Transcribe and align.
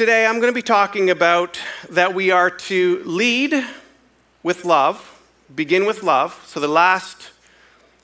Today, 0.00 0.24
I'm 0.24 0.40
going 0.40 0.50
to 0.50 0.54
be 0.54 0.62
talking 0.62 1.10
about 1.10 1.60
that 1.90 2.14
we 2.14 2.30
are 2.30 2.48
to 2.48 3.02
lead 3.04 3.66
with 4.42 4.64
love, 4.64 5.20
begin 5.54 5.84
with 5.84 6.02
love. 6.02 6.42
So, 6.46 6.58
the 6.58 6.68
last 6.68 7.32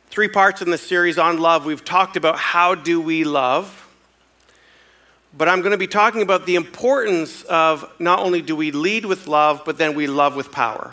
three 0.09 0.29
parts 0.29 0.61
in 0.61 0.69
the 0.69 0.77
series 0.77 1.17
on 1.17 1.39
love, 1.39 1.65
we've 1.65 1.87
talked 1.87 2.19
about 2.19 2.39
how 2.39 2.75
do 2.75 3.01
we 3.01 3.25
love. 3.25 3.89
But 5.35 5.49
I'm 5.49 5.61
going 5.61 5.71
to 5.71 5.79
be 5.79 5.87
talking 5.87 6.21
about 6.21 6.45
the 6.45 6.57
importance 6.57 7.45
of 7.45 7.91
not 7.99 8.19
only 8.19 8.43
do 8.43 8.55
we 8.55 8.73
lead 8.73 9.07
with 9.07 9.27
love, 9.27 9.63
but 9.65 9.79
then 9.79 9.95
we 9.95 10.07
love 10.07 10.37
with 10.37 10.53
power. 10.53 10.93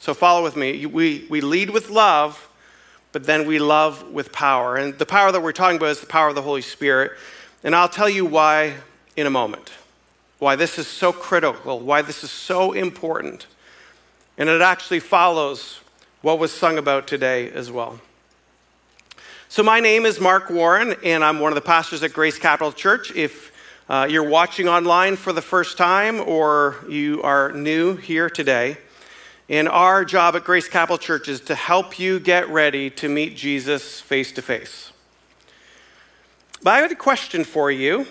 So, 0.00 0.12
follow 0.12 0.42
with 0.42 0.54
me. 0.54 0.84
We, 0.84 1.26
we 1.30 1.40
lead 1.40 1.70
with 1.70 1.88
love, 1.88 2.46
but 3.12 3.24
then 3.24 3.46
we 3.46 3.58
love 3.58 4.02
with 4.10 4.32
power. 4.32 4.76
And 4.76 4.98
the 4.98 5.06
power 5.06 5.32
that 5.32 5.42
we're 5.42 5.52
talking 5.52 5.78
about 5.78 5.92
is 5.92 6.00
the 6.00 6.06
power 6.06 6.28
of 6.28 6.34
the 6.34 6.42
Holy 6.42 6.60
Spirit. 6.60 7.12
And 7.64 7.74
I'll 7.74 7.88
tell 7.88 8.10
you 8.10 8.26
why 8.26 8.74
in 9.16 9.26
a 9.26 9.30
moment. 9.30 9.72
Why 10.38 10.56
this 10.56 10.78
is 10.78 10.86
so 10.86 11.12
critical, 11.12 11.80
why 11.80 12.02
this 12.02 12.24
is 12.24 12.30
so 12.30 12.72
important. 12.72 13.46
And 14.38 14.48
it 14.48 14.60
actually 14.60 15.00
follows 15.00 15.80
what 16.22 16.38
was 16.38 16.52
sung 16.52 16.78
about 16.78 17.06
today 17.06 17.50
as 17.50 17.70
well. 17.70 18.00
So, 19.48 19.62
my 19.62 19.80
name 19.80 20.06
is 20.06 20.18
Mark 20.18 20.48
Warren, 20.48 20.96
and 21.04 21.22
I'm 21.22 21.38
one 21.38 21.52
of 21.52 21.56
the 21.56 21.60
pastors 21.60 22.02
at 22.02 22.14
Grace 22.14 22.38
Capital 22.38 22.72
Church. 22.72 23.14
If 23.14 23.52
uh, 23.88 24.06
you're 24.08 24.26
watching 24.26 24.68
online 24.68 25.16
for 25.16 25.32
the 25.32 25.42
first 25.42 25.76
time 25.76 26.20
or 26.20 26.76
you 26.88 27.20
are 27.22 27.52
new 27.52 27.96
here 27.96 28.30
today, 28.30 28.78
and 29.50 29.68
our 29.68 30.06
job 30.06 30.34
at 30.36 30.44
Grace 30.44 30.68
Capital 30.68 30.96
Church 30.96 31.28
is 31.28 31.40
to 31.42 31.54
help 31.54 31.98
you 31.98 32.18
get 32.18 32.48
ready 32.48 32.88
to 32.88 33.08
meet 33.08 33.36
Jesus 33.36 34.00
face 34.00 34.32
to 34.32 34.40
face. 34.40 34.92
But 36.62 36.70
I 36.70 36.78
had 36.78 36.92
a 36.92 36.96
question 36.96 37.44
for 37.44 37.70
you. 37.70 38.06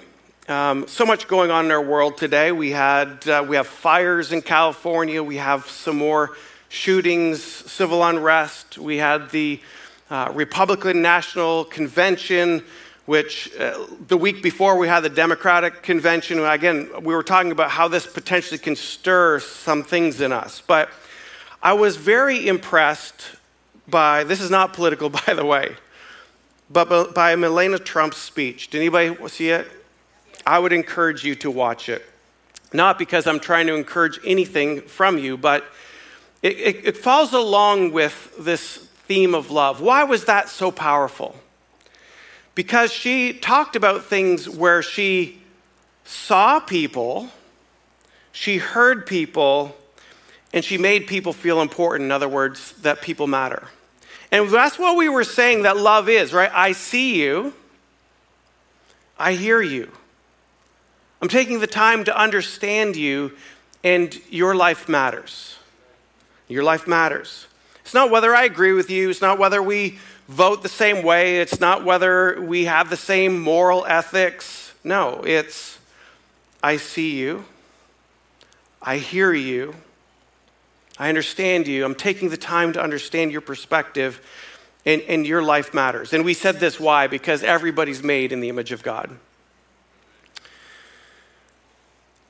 Um, 0.51 0.85
so 0.85 1.05
much 1.05 1.29
going 1.29 1.49
on 1.49 1.63
in 1.63 1.71
our 1.71 1.81
world 1.81 2.17
today. 2.17 2.51
We 2.51 2.71
had 2.71 3.25
uh, 3.25 3.45
we 3.47 3.55
have 3.55 3.67
fires 3.67 4.33
in 4.33 4.41
California. 4.41 5.23
We 5.23 5.37
have 5.37 5.65
some 5.70 5.98
more 5.98 6.35
shootings, 6.67 7.41
civil 7.41 8.03
unrest. 8.03 8.77
We 8.77 8.98
had 8.98 9.29
the 9.29 9.61
uh, 10.09 10.29
Republican 10.34 11.01
National 11.01 11.63
Convention, 11.63 12.65
which 13.05 13.55
uh, 13.57 13.85
the 14.09 14.17
week 14.17 14.43
before 14.43 14.77
we 14.77 14.89
had 14.89 15.03
the 15.03 15.09
Democratic 15.09 15.84
Convention. 15.84 16.43
Again, 16.43 16.89
we 17.01 17.15
were 17.15 17.23
talking 17.23 17.54
about 17.54 17.71
how 17.71 17.87
this 17.87 18.05
potentially 18.05 18.57
can 18.57 18.76
stir 18.76 19.39
some 19.39 19.83
things 19.83 20.20
in 20.20 20.33
us. 20.33 20.61
But 20.67 20.89
I 21.63 21.71
was 21.71 21.95
very 21.95 22.45
impressed 22.45 23.37
by 23.87 24.26
this 24.26 24.41
is 24.41 24.51
not 24.51 24.73
political, 24.73 25.09
by 25.27 25.33
the 25.33 25.45
way, 25.45 25.77
but 26.70 27.15
by 27.15 27.37
Melania 27.37 27.79
Trump's 27.79 28.17
speech. 28.17 28.70
Did 28.70 28.79
anybody 28.79 29.15
see 29.29 29.51
it? 29.51 29.77
I 30.45 30.59
would 30.59 30.73
encourage 30.73 31.23
you 31.23 31.35
to 31.35 31.51
watch 31.51 31.89
it. 31.89 32.05
Not 32.73 32.97
because 32.97 33.27
I'm 33.27 33.39
trying 33.39 33.67
to 33.67 33.75
encourage 33.75 34.20
anything 34.25 34.81
from 34.81 35.17
you, 35.17 35.37
but 35.37 35.65
it, 36.41 36.57
it, 36.57 36.85
it 36.85 36.98
falls 36.98 37.33
along 37.33 37.91
with 37.91 38.33
this 38.39 38.77
theme 38.77 39.35
of 39.35 39.51
love. 39.51 39.81
Why 39.81 40.03
was 40.03 40.25
that 40.25 40.49
so 40.49 40.71
powerful? 40.71 41.35
Because 42.55 42.91
she 42.91 43.33
talked 43.33 43.75
about 43.75 44.05
things 44.05 44.48
where 44.49 44.81
she 44.81 45.41
saw 46.05 46.59
people, 46.59 47.29
she 48.31 48.57
heard 48.57 49.05
people, 49.05 49.76
and 50.53 50.63
she 50.63 50.77
made 50.77 51.07
people 51.07 51.33
feel 51.33 51.61
important. 51.61 52.07
In 52.07 52.11
other 52.11 52.29
words, 52.29 52.73
that 52.81 53.01
people 53.01 53.27
matter. 53.27 53.67
And 54.31 54.49
that's 54.49 54.79
what 54.79 54.98
we 54.98 55.09
were 55.09 55.23
saying 55.23 55.63
that 55.63 55.77
love 55.77 56.07
is, 56.09 56.33
right? 56.33 56.51
I 56.53 56.71
see 56.71 57.21
you, 57.21 57.53
I 59.20 59.33
hear 59.33 59.61
you. 59.61 59.91
I'm 61.21 61.27
taking 61.27 61.59
the 61.59 61.67
time 61.67 62.03
to 62.05 62.17
understand 62.17 62.95
you, 62.95 63.33
and 63.83 64.19
your 64.29 64.55
life 64.55 64.89
matters. 64.89 65.57
Your 66.47 66.63
life 66.63 66.88
matters. 66.88 67.47
It's 67.81 67.94
not 67.94 68.09
whether 68.09 68.35
I 68.35 68.44
agree 68.44 68.73
with 68.73 68.89
you, 68.89 69.09
it's 69.09 69.21
not 69.21 69.37
whether 69.37 69.61
we 69.61 69.99
vote 70.27 70.63
the 70.63 70.69
same 70.69 71.03
way, 71.03 71.39
it's 71.39 71.59
not 71.59 71.83
whether 71.83 72.41
we 72.41 72.65
have 72.65 72.89
the 72.89 72.97
same 72.97 73.39
moral 73.39 73.85
ethics. 73.85 74.73
No, 74.83 75.21
it's 75.25 75.77
I 76.63 76.77
see 76.77 77.17
you, 77.17 77.45
I 78.81 78.97
hear 78.97 79.33
you, 79.33 79.75
I 80.97 81.09
understand 81.09 81.67
you, 81.67 81.85
I'm 81.85 81.95
taking 81.95 82.29
the 82.29 82.37
time 82.37 82.73
to 82.73 82.81
understand 82.81 83.31
your 83.31 83.41
perspective, 83.41 84.21
and, 84.85 85.01
and 85.03 85.27
your 85.27 85.43
life 85.43 85.73
matters. 85.73 86.13
And 86.13 86.25
we 86.25 86.33
said 86.33 86.59
this 86.59 86.79
why? 86.79 87.07
Because 87.07 87.43
everybody's 87.43 88.01
made 88.01 88.31
in 88.31 88.39
the 88.39 88.49
image 88.49 88.71
of 88.71 88.83
God. 88.83 89.17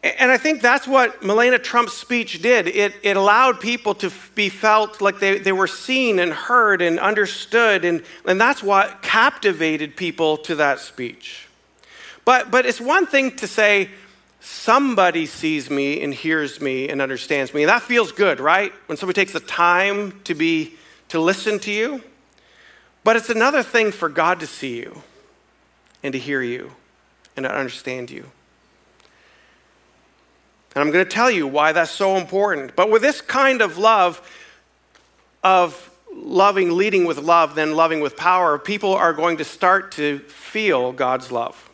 And 0.04 0.32
I 0.32 0.38
think 0.38 0.62
that's 0.62 0.88
what 0.88 1.24
Melania 1.24 1.60
Trump's 1.60 1.94
speech 1.94 2.42
did. 2.42 2.68
It, 2.68 2.96
it 3.04 3.18
allowed 3.18 3.60
people 3.60 3.94
to 3.96 4.12
be 4.34 4.50
felt 4.50 5.00
like 5.00 5.20
they, 5.20 5.38
they 5.38 5.52
were 5.52 5.68
seen 5.68 6.18
and 6.18 6.34
heard 6.34 6.82
and 6.82 7.00
understood. 7.00 7.86
And, 7.86 8.02
and 8.26 8.42
that's 8.42 8.64
what 8.64 9.04
captivated 9.04 9.96
people 9.96 10.38
to 10.38 10.56
that 10.56 10.80
speech. 10.80 11.48
But, 12.26 12.50
but 12.50 12.66
it's 12.66 12.82
one 12.82 13.06
thing 13.06 13.36
to 13.38 13.48
say, 13.48 13.90
somebody 14.40 15.28
sees 15.28 15.70
me 15.70 16.02
and 16.02 16.12
hears 16.12 16.60
me 16.60 16.90
and 16.90 17.00
understands 17.00 17.54
me. 17.54 17.62
And 17.62 17.70
that 17.70 17.84
feels 17.84 18.12
good, 18.12 18.40
right? 18.40 18.74
When 18.88 18.98
somebody 18.98 19.22
takes 19.22 19.34
the 19.34 19.40
time 19.40 20.20
to, 20.24 20.34
be, 20.34 20.74
to 21.10 21.20
listen 21.20 21.60
to 21.60 21.72
you. 21.72 22.04
But 23.04 23.18
it's 23.18 23.30
another 23.30 23.62
thing 23.62 23.92
for 23.92 24.10
God 24.10 24.40
to 24.40 24.48
see 24.48 24.78
you 24.78 25.04
and 26.02 26.12
to 26.14 26.20
hear 26.20 26.42
you 26.42 26.72
and 27.38 27.44
to 27.44 27.56
understand 27.56 28.10
you. 28.10 28.32
And 30.76 30.82
I'm 30.82 30.92
going 30.92 31.04
to 31.04 31.10
tell 31.10 31.30
you 31.30 31.48
why 31.48 31.72
that's 31.74 31.92
so 31.92 32.16
important. 32.16 32.76
But 32.76 32.90
with 32.90 33.02
this 33.02 33.22
kind 33.22 33.62
of 33.62 33.78
love, 33.78 34.22
of 35.44 35.90
loving, 36.14 36.78
leading 36.78 37.06
with 37.06 37.18
love, 37.18 37.56
then 37.56 37.76
loving 37.76 38.00
with 38.00 38.16
power, 38.16 38.58
people 38.58 38.94
are 38.94 39.14
going 39.14 39.38
to 39.38 39.44
start 39.44 39.92
to 39.94 40.20
feel 40.20 40.92
God's 40.92 41.32
love. 41.32 41.70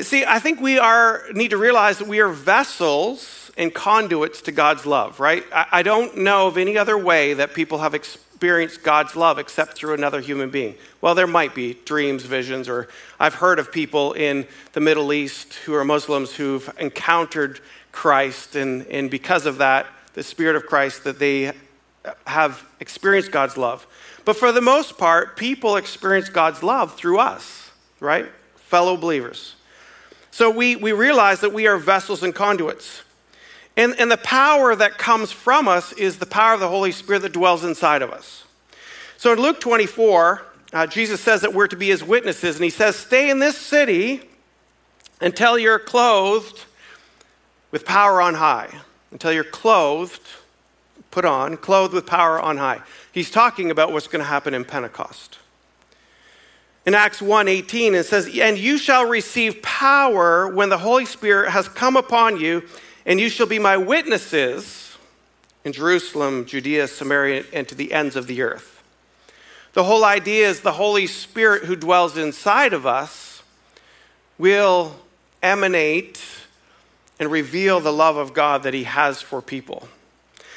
See, 0.00 0.24
I 0.24 0.38
think 0.40 0.60
we 0.60 0.78
are, 0.78 1.22
need 1.32 1.50
to 1.50 1.56
realize 1.56 1.98
that 1.98 2.08
we 2.08 2.20
are 2.20 2.28
vessels 2.28 3.52
and 3.56 3.72
conduits 3.72 4.42
to 4.42 4.52
God's 4.52 4.84
love, 4.86 5.20
right? 5.20 5.44
I, 5.52 5.66
I 5.70 5.82
don't 5.82 6.18
know 6.18 6.48
of 6.48 6.58
any 6.58 6.76
other 6.76 6.98
way 6.98 7.34
that 7.34 7.54
people 7.54 7.78
have 7.78 7.94
experienced 7.94 8.23
experience 8.44 8.76
God's 8.76 9.16
love 9.16 9.38
except 9.38 9.72
through 9.72 9.94
another 9.94 10.20
human 10.20 10.50
being? 10.50 10.74
Well, 11.00 11.14
there 11.14 11.26
might 11.26 11.54
be 11.54 11.78
dreams, 11.86 12.24
visions, 12.24 12.68
or 12.68 12.88
I've 13.18 13.36
heard 13.36 13.58
of 13.58 13.72
people 13.72 14.12
in 14.12 14.46
the 14.74 14.80
Middle 14.80 15.14
East 15.14 15.54
who 15.64 15.72
are 15.72 15.82
Muslims 15.82 16.34
who've 16.34 16.70
encountered 16.78 17.60
Christ, 17.90 18.54
and, 18.54 18.86
and 18.88 19.10
because 19.10 19.46
of 19.46 19.56
that, 19.58 19.86
the 20.12 20.22
Spirit 20.22 20.56
of 20.56 20.66
Christ, 20.66 21.04
that 21.04 21.18
they 21.18 21.52
have 22.26 22.62
experienced 22.80 23.30
God's 23.30 23.56
love. 23.56 23.86
But 24.26 24.36
for 24.36 24.52
the 24.52 24.60
most 24.60 24.98
part, 24.98 25.38
people 25.38 25.76
experience 25.76 26.28
God's 26.28 26.62
love 26.62 26.96
through 26.96 27.20
us, 27.20 27.70
right? 27.98 28.26
Fellow 28.56 28.98
believers. 28.98 29.54
So 30.30 30.50
we, 30.50 30.76
we 30.76 30.92
realize 30.92 31.40
that 31.40 31.54
we 31.54 31.66
are 31.66 31.78
vessels 31.78 32.22
and 32.22 32.34
conduits. 32.34 33.03
And, 33.76 33.94
and 33.98 34.10
the 34.10 34.16
power 34.16 34.74
that 34.76 34.98
comes 34.98 35.32
from 35.32 35.66
us 35.66 35.92
is 35.92 36.18
the 36.18 36.26
power 36.26 36.54
of 36.54 36.60
the 36.60 36.68
Holy 36.68 36.92
Spirit 36.92 37.22
that 37.22 37.32
dwells 37.32 37.64
inside 37.64 38.02
of 38.02 38.10
us. 38.10 38.44
So 39.16 39.32
in 39.32 39.40
Luke 39.40 39.60
24, 39.60 40.42
uh, 40.72 40.86
Jesus 40.86 41.20
says 41.20 41.40
that 41.40 41.54
we're 41.54 41.66
to 41.68 41.76
be 41.76 41.88
his 41.88 42.04
witnesses, 42.04 42.56
and 42.56 42.64
he 42.64 42.70
says, 42.70 42.96
Stay 42.96 43.30
in 43.30 43.38
this 43.38 43.56
city 43.56 44.28
until 45.20 45.58
you're 45.58 45.78
clothed 45.78 46.64
with 47.70 47.84
power 47.84 48.20
on 48.20 48.34
high. 48.34 48.68
Until 49.10 49.32
you're 49.32 49.44
clothed, 49.44 50.22
put 51.10 51.24
on, 51.24 51.56
clothed 51.56 51.94
with 51.94 52.06
power 52.06 52.40
on 52.40 52.56
high. 52.56 52.80
He's 53.12 53.30
talking 53.30 53.70
about 53.70 53.92
what's 53.92 54.08
going 54.08 54.20
to 54.20 54.28
happen 54.28 54.54
in 54.54 54.64
Pentecost. 54.64 55.38
In 56.86 56.94
Acts 56.94 57.20
1:18 57.22 57.94
it 57.94 58.04
says, 58.04 58.26
"And 58.38 58.58
you 58.58 58.76
shall 58.76 59.06
receive 59.06 59.62
power 59.62 60.46
when 60.48 60.68
the 60.68 60.78
Holy 60.78 61.06
Spirit 61.06 61.50
has 61.50 61.68
come 61.68 61.96
upon 61.96 62.38
you, 62.38 62.62
and 63.06 63.20
you 63.20 63.28
shall 63.28 63.46
be 63.46 63.58
my 63.58 63.76
witnesses 63.76 64.96
in 65.64 65.72
Jerusalem, 65.72 66.44
Judea, 66.44 66.88
Samaria, 66.88 67.44
and 67.52 67.66
to 67.68 67.74
the 67.74 67.92
ends 67.92 68.16
of 68.16 68.26
the 68.26 68.42
earth. 68.42 68.82
The 69.72 69.84
whole 69.84 70.04
idea 70.04 70.48
is 70.48 70.60
the 70.60 70.72
Holy 70.72 71.06
Spirit 71.06 71.64
who 71.64 71.74
dwells 71.74 72.16
inside 72.16 72.72
of 72.72 72.86
us 72.86 73.42
will 74.38 74.96
emanate 75.42 76.20
and 77.18 77.30
reveal 77.30 77.80
the 77.80 77.92
love 77.92 78.16
of 78.16 78.34
God 78.34 78.62
that 78.64 78.74
He 78.74 78.84
has 78.84 79.20
for 79.22 79.40
people. 79.40 79.88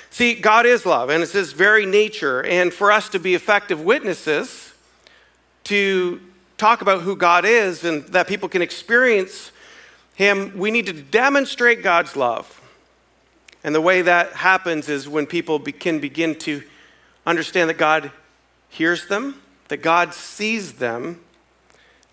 See, 0.09 0.33
God 0.33 0.65
is 0.65 0.85
love, 0.85 1.09
and 1.09 1.21
it's 1.21 1.33
His 1.33 1.53
very 1.53 1.85
nature. 1.85 2.43
And 2.43 2.73
for 2.73 2.91
us 2.91 3.09
to 3.09 3.19
be 3.19 3.35
effective 3.35 3.81
witnesses, 3.81 4.73
to 5.65 6.21
talk 6.57 6.81
about 6.81 7.01
who 7.01 7.15
God 7.15 7.45
is 7.45 7.83
and 7.83 8.05
that 8.07 8.27
people 8.27 8.49
can 8.49 8.61
experience 8.61 9.51
him, 10.17 10.57
we 10.57 10.71
need 10.71 10.87
to 10.87 10.93
demonstrate 10.93 11.83
God's 11.83 12.15
love. 12.15 12.59
And 13.63 13.75
the 13.75 13.81
way 13.81 14.01
that 14.01 14.33
happens 14.33 14.89
is 14.89 15.07
when 15.07 15.27
people 15.27 15.59
can 15.59 15.99
begin 15.99 16.33
to 16.39 16.63
understand 17.23 17.69
that 17.69 17.77
God 17.77 18.11
hears 18.67 19.05
them, 19.05 19.39
that 19.67 19.83
God 19.83 20.15
sees 20.15 20.73
them, 20.73 21.21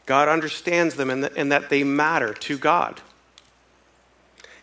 God 0.04 0.28
understands 0.28 0.96
them, 0.96 1.08
and 1.08 1.24
that, 1.24 1.32
and 1.34 1.50
that 1.50 1.70
they 1.70 1.82
matter 1.82 2.34
to 2.34 2.58
God. 2.58 3.00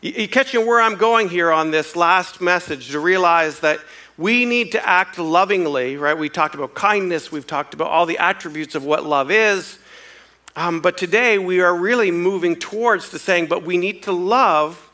You, 0.01 0.27
catching 0.27 0.67
where 0.67 0.79
I'm 0.79 0.95
going 0.95 1.27
here 1.27 1.51
on 1.51 1.71
this 1.71 1.95
last 1.95 2.41
message 2.41 2.91
to 2.91 2.99
realize 2.99 3.61
that 3.61 3.79
we 4.19 4.45
need 4.45 4.73
to 4.73 4.87
act 4.87 5.17
lovingly, 5.17 5.97
right? 5.97 6.15
We 6.15 6.29
talked 6.29 6.53
about 6.53 6.75
kindness, 6.75 7.31
we've 7.31 7.47
talked 7.47 7.73
about 7.73 7.87
all 7.87 8.05
the 8.05 8.19
attributes 8.19 8.75
of 8.75 8.85
what 8.85 9.03
love 9.03 9.31
is. 9.31 9.79
Um, 10.55 10.81
but 10.81 10.97
today 10.97 11.37
we 11.37 11.61
are 11.61 11.75
really 11.75 12.11
moving 12.11 12.55
towards 12.55 13.09
the 13.09 13.19
saying, 13.19 13.47
but 13.47 13.63
we 13.63 13.77
need 13.77 14.03
to 14.03 14.11
love 14.11 14.89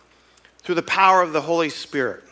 through 0.59 0.75
the 0.75 0.83
power 0.83 1.21
of 1.21 1.33
the 1.33 1.41
Holy 1.41 1.69
Spirit. 1.69 2.23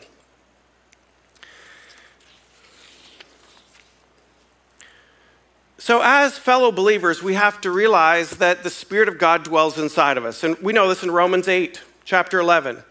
So, 5.77 6.01
as 6.03 6.37
fellow 6.37 6.71
believers, 6.71 7.21
we 7.21 7.35
have 7.35 7.61
to 7.61 7.69
realize 7.69 8.31
that 8.37 8.63
the 8.63 8.71
Spirit 8.71 9.07
of 9.07 9.19
God 9.19 9.43
dwells 9.43 9.77
inside 9.77 10.17
of 10.17 10.25
us. 10.25 10.43
And 10.43 10.57
we 10.57 10.73
know 10.73 10.89
this 10.89 11.03
in 11.03 11.11
Romans 11.11 11.47
8, 11.47 11.79
chapter 12.03 12.39
11. 12.39 12.83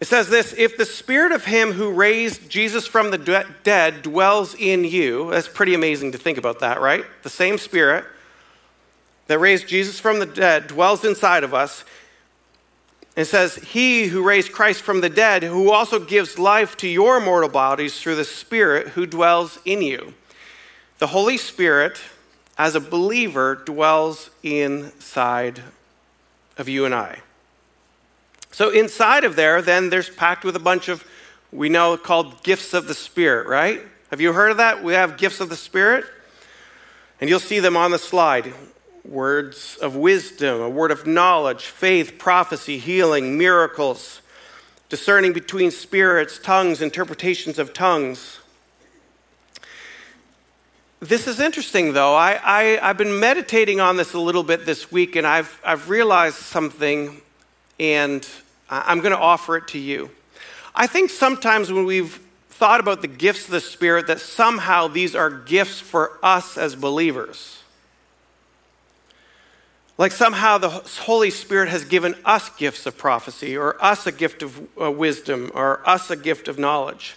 It 0.00 0.06
says 0.06 0.30
this 0.30 0.54
If 0.56 0.78
the 0.78 0.86
Spirit 0.86 1.32
of 1.32 1.44
Him 1.44 1.72
who 1.72 1.92
raised 1.92 2.48
Jesus 2.48 2.86
from 2.86 3.10
the 3.10 3.46
dead 3.62 4.02
dwells 4.02 4.54
in 4.54 4.84
you, 4.84 5.30
that's 5.30 5.48
pretty 5.48 5.74
amazing 5.74 6.12
to 6.12 6.18
think 6.18 6.38
about 6.38 6.60
that, 6.60 6.80
right? 6.80 7.04
The 7.22 7.30
same 7.30 7.58
Spirit 7.58 8.06
that 9.26 9.38
raised 9.38 9.68
Jesus 9.68 9.98
from 9.98 10.18
the 10.18 10.26
dead 10.26 10.66
dwells 10.66 11.04
inside 11.04 11.44
of 11.44 11.52
us. 11.52 11.84
It 13.16 13.24
says, 13.24 13.56
He 13.56 14.06
who 14.06 14.22
raised 14.22 14.52
Christ 14.52 14.82
from 14.82 15.00
the 15.00 15.08
dead, 15.08 15.42
who 15.42 15.70
also 15.70 15.98
gives 15.98 16.38
life 16.38 16.76
to 16.78 16.88
your 16.88 17.20
mortal 17.20 17.48
bodies 17.48 18.00
through 18.00 18.16
the 18.16 18.24
Spirit 18.24 18.88
who 18.88 19.06
dwells 19.06 19.58
in 19.64 19.82
you. 19.82 20.14
The 20.98 21.08
Holy 21.08 21.36
Spirit, 21.36 22.00
as 22.58 22.74
a 22.74 22.80
believer, 22.80 23.54
dwells 23.54 24.30
inside 24.42 25.62
of 26.58 26.68
you 26.68 26.84
and 26.84 26.94
I. 26.94 27.20
So, 28.52 28.70
inside 28.70 29.24
of 29.24 29.36
there, 29.36 29.60
then 29.60 29.90
there's 29.90 30.08
packed 30.08 30.44
with 30.44 30.56
a 30.56 30.60
bunch 30.60 30.88
of, 30.88 31.04
we 31.52 31.68
know, 31.68 31.96
called 31.96 32.42
gifts 32.42 32.72
of 32.74 32.86
the 32.86 32.94
Spirit, 32.94 33.46
right? 33.46 33.82
Have 34.10 34.20
you 34.20 34.32
heard 34.32 34.50
of 34.50 34.56
that? 34.58 34.84
We 34.84 34.92
have 34.94 35.18
gifts 35.18 35.40
of 35.40 35.48
the 35.48 35.56
Spirit. 35.56 36.04
And 37.20 37.30
you'll 37.30 37.40
see 37.40 37.60
them 37.60 37.78
on 37.78 37.90
the 37.90 37.98
slide 37.98 38.52
words 39.08 39.76
of 39.80 39.96
wisdom, 39.96 40.60
a 40.60 40.68
word 40.68 40.90
of 40.90 41.06
knowledge, 41.06 41.66
faith, 41.66 42.18
prophecy, 42.18 42.78
healing, 42.78 43.38
miracles, 43.38 44.20
discerning 44.88 45.32
between 45.32 45.70
spirits, 45.70 46.38
tongues, 46.38 46.80
interpretations 46.80 47.58
of 47.58 47.72
tongues. 47.72 48.38
This 51.00 51.26
is 51.26 51.40
interesting, 51.40 51.92
though. 51.92 52.14
I, 52.14 52.40
I, 52.42 52.62
have 52.86 52.96
been 52.96 53.20
meditating 53.20 53.80
on 53.80 53.96
this 53.96 54.14
a 54.14 54.18
little 54.18 54.42
bit 54.42 54.64
this 54.64 54.90
week, 54.90 55.14
and 55.14 55.26
I've, 55.26 55.60
I've 55.64 55.90
realized 55.90 56.36
something, 56.36 57.20
and 57.78 58.26
I'm 58.70 59.00
going 59.00 59.12
to 59.12 59.18
offer 59.18 59.58
it 59.58 59.68
to 59.68 59.78
you. 59.78 60.10
I 60.74 60.86
think 60.86 61.10
sometimes 61.10 61.70
when 61.70 61.84
we've 61.84 62.20
thought 62.48 62.80
about 62.80 63.02
the 63.02 63.08
gifts 63.08 63.44
of 63.44 63.50
the 63.50 63.60
Spirit, 63.60 64.06
that 64.06 64.20
somehow 64.20 64.88
these 64.88 65.14
are 65.14 65.30
gifts 65.30 65.80
for 65.80 66.18
us 66.22 66.56
as 66.56 66.74
believers. 66.74 67.62
Like 69.98 70.12
somehow 70.12 70.58
the 70.58 70.68
Holy 70.68 71.30
Spirit 71.30 71.70
has 71.70 71.84
given 71.84 72.14
us 72.24 72.50
gifts 72.50 72.84
of 72.84 72.98
prophecy, 72.98 73.56
or 73.56 73.82
us 73.82 74.06
a 74.06 74.12
gift 74.12 74.42
of 74.42 74.68
uh, 74.80 74.90
wisdom, 74.90 75.50
or 75.54 75.80
us 75.88 76.10
a 76.10 76.16
gift 76.16 76.48
of 76.48 76.58
knowledge. 76.58 77.16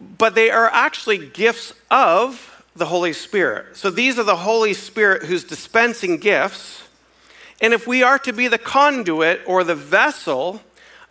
But 0.00 0.34
they 0.34 0.50
are 0.50 0.68
actually 0.68 1.26
gifts 1.28 1.72
of 1.90 2.64
the 2.74 2.86
Holy 2.86 3.12
Spirit. 3.12 3.76
So 3.76 3.90
these 3.90 4.18
are 4.18 4.24
the 4.24 4.36
Holy 4.36 4.74
Spirit 4.74 5.24
who's 5.24 5.44
dispensing 5.44 6.18
gifts. 6.18 6.82
And 7.60 7.72
if 7.72 7.86
we 7.86 8.02
are 8.02 8.18
to 8.20 8.32
be 8.32 8.48
the 8.48 8.58
conduit 8.58 9.40
or 9.46 9.64
the 9.64 9.74
vessel, 9.74 10.62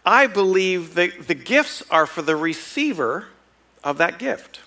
I 0.05 0.27
believe 0.27 0.95
that 0.95 1.27
the 1.27 1.35
gifts 1.35 1.83
are 1.89 2.05
for 2.05 2.21
the 2.21 2.35
receiver 2.35 3.27
of 3.83 3.97
that 3.97 4.19
gift. 4.19 4.59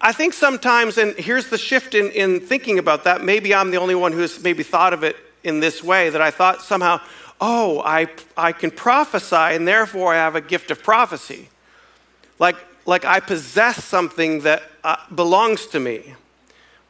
I 0.00 0.12
think 0.12 0.32
sometimes, 0.32 0.98
and 0.98 1.14
here's 1.16 1.48
the 1.48 1.58
shift 1.58 1.94
in, 1.94 2.10
in 2.10 2.40
thinking 2.40 2.78
about 2.78 3.04
that, 3.04 3.22
maybe 3.22 3.54
I'm 3.54 3.70
the 3.70 3.76
only 3.76 3.94
one 3.94 4.12
who's 4.12 4.42
maybe 4.42 4.62
thought 4.62 4.92
of 4.92 5.04
it 5.04 5.16
in 5.44 5.60
this 5.60 5.82
way, 5.82 6.10
that 6.10 6.20
I 6.20 6.32
thought 6.32 6.60
somehow, 6.60 7.00
oh, 7.40 7.82
I, 7.84 8.08
I 8.36 8.52
can 8.52 8.72
prophesy 8.72 9.36
and 9.36 9.66
therefore 9.66 10.12
I 10.12 10.16
have 10.16 10.34
a 10.34 10.40
gift 10.40 10.72
of 10.72 10.82
prophecy. 10.82 11.48
Like, 12.40 12.56
like 12.84 13.04
I 13.04 13.20
possess 13.20 13.84
something 13.84 14.40
that 14.40 14.62
uh, 14.82 14.96
belongs 15.14 15.66
to 15.68 15.80
me. 15.80 16.14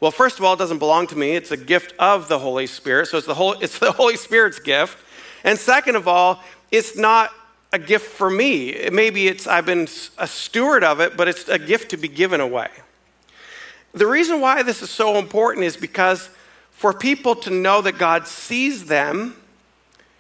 Well, 0.00 0.10
first 0.10 0.38
of 0.38 0.44
all, 0.44 0.54
it 0.54 0.58
doesn't 0.58 0.78
belong 0.78 1.06
to 1.08 1.16
me. 1.16 1.32
It's 1.32 1.50
a 1.50 1.56
gift 1.56 1.94
of 1.98 2.28
the 2.28 2.38
Holy 2.38 2.66
Spirit. 2.66 3.08
So 3.08 3.18
it's 3.18 3.26
the, 3.26 3.58
it's 3.60 3.78
the 3.78 3.92
Holy 4.00 4.16
Spirit's 4.16 4.58
gift. 4.58 4.98
And 5.44 5.58
second 5.58 5.96
of 5.96 6.08
all, 6.08 6.42
it's 6.70 6.96
not 6.96 7.30
a 7.72 7.78
gift 7.78 8.06
for 8.06 8.30
me. 8.30 8.88
Maybe 8.90 9.28
it's 9.28 9.46
I've 9.46 9.66
been 9.66 9.88
a 10.16 10.26
steward 10.26 10.82
of 10.82 11.00
it, 11.00 11.16
but 11.16 11.28
it's 11.28 11.48
a 11.48 11.58
gift 11.58 11.90
to 11.90 11.96
be 11.96 12.08
given 12.08 12.40
away. 12.40 12.68
The 13.96 14.06
reason 14.06 14.42
why 14.42 14.62
this 14.62 14.82
is 14.82 14.90
so 14.90 15.16
important 15.16 15.64
is 15.64 15.74
because 15.74 16.28
for 16.70 16.92
people 16.92 17.34
to 17.36 17.50
know 17.50 17.80
that 17.80 17.96
God 17.96 18.28
sees 18.28 18.84
them, 18.84 19.34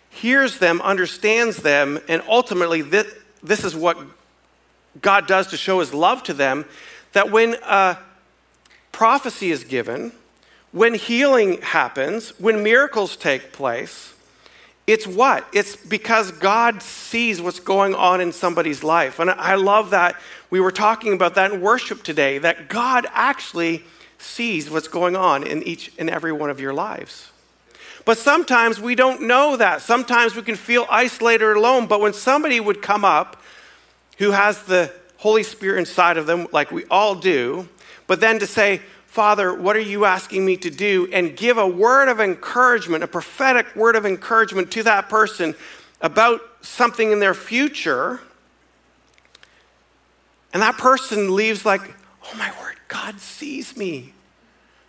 hears 0.08 0.58
them, 0.58 0.80
understands 0.80 1.58
them, 1.58 2.00
and 2.08 2.22
ultimately 2.26 2.80
this, 2.80 3.06
this 3.42 3.64
is 3.64 3.76
what 3.76 3.98
God 5.02 5.26
does 5.26 5.48
to 5.48 5.58
show 5.58 5.80
his 5.80 5.92
love 5.92 6.22
to 6.22 6.32
them, 6.32 6.64
that 7.12 7.30
when 7.30 7.56
prophecy 8.92 9.50
is 9.50 9.62
given, 9.62 10.12
when 10.72 10.94
healing 10.94 11.60
happens, 11.60 12.30
when 12.40 12.62
miracles 12.62 13.14
take 13.14 13.52
place, 13.52 14.14
it's 14.86 15.06
what? 15.06 15.46
It's 15.52 15.74
because 15.74 16.30
God 16.30 16.80
sees 16.80 17.42
what's 17.42 17.58
going 17.58 17.94
on 17.94 18.20
in 18.20 18.32
somebody's 18.32 18.84
life. 18.84 19.18
And 19.18 19.30
I 19.30 19.56
love 19.56 19.90
that 19.90 20.16
we 20.48 20.60
were 20.60 20.70
talking 20.70 21.12
about 21.12 21.34
that 21.34 21.52
in 21.52 21.60
worship 21.60 22.04
today, 22.04 22.38
that 22.38 22.68
God 22.68 23.06
actually 23.10 23.82
sees 24.18 24.70
what's 24.70 24.88
going 24.88 25.16
on 25.16 25.42
in 25.42 25.62
each 25.64 25.90
and 25.98 26.08
every 26.08 26.32
one 26.32 26.50
of 26.50 26.60
your 26.60 26.72
lives. 26.72 27.30
But 28.04 28.16
sometimes 28.16 28.80
we 28.80 28.94
don't 28.94 29.22
know 29.22 29.56
that. 29.56 29.82
Sometimes 29.82 30.36
we 30.36 30.42
can 30.42 30.54
feel 30.54 30.86
isolated 30.88 31.44
or 31.44 31.54
alone. 31.54 31.88
But 31.88 32.00
when 32.00 32.12
somebody 32.12 32.60
would 32.60 32.80
come 32.80 33.04
up 33.04 33.42
who 34.18 34.30
has 34.30 34.62
the 34.62 34.92
Holy 35.16 35.42
Spirit 35.42 35.80
inside 35.80 36.16
of 36.16 36.26
them, 36.26 36.46
like 36.52 36.70
we 36.70 36.84
all 36.84 37.16
do, 37.16 37.68
but 38.06 38.20
then 38.20 38.38
to 38.38 38.46
say, 38.46 38.80
Father, 39.16 39.54
what 39.54 39.76
are 39.76 39.80
you 39.80 40.04
asking 40.04 40.44
me 40.44 40.58
to 40.58 40.68
do? 40.68 41.08
And 41.10 41.34
give 41.34 41.56
a 41.56 41.66
word 41.66 42.10
of 42.10 42.20
encouragement, 42.20 43.02
a 43.02 43.06
prophetic 43.06 43.74
word 43.74 43.96
of 43.96 44.04
encouragement 44.04 44.70
to 44.72 44.82
that 44.82 45.08
person 45.08 45.54
about 46.02 46.42
something 46.60 47.12
in 47.12 47.18
their 47.18 47.32
future. 47.32 48.20
And 50.52 50.60
that 50.60 50.76
person 50.76 51.34
leaves 51.34 51.64
like, 51.64 51.80
oh 52.24 52.36
my 52.36 52.52
word, 52.60 52.76
God 52.88 53.18
sees 53.18 53.74
me. 53.74 54.12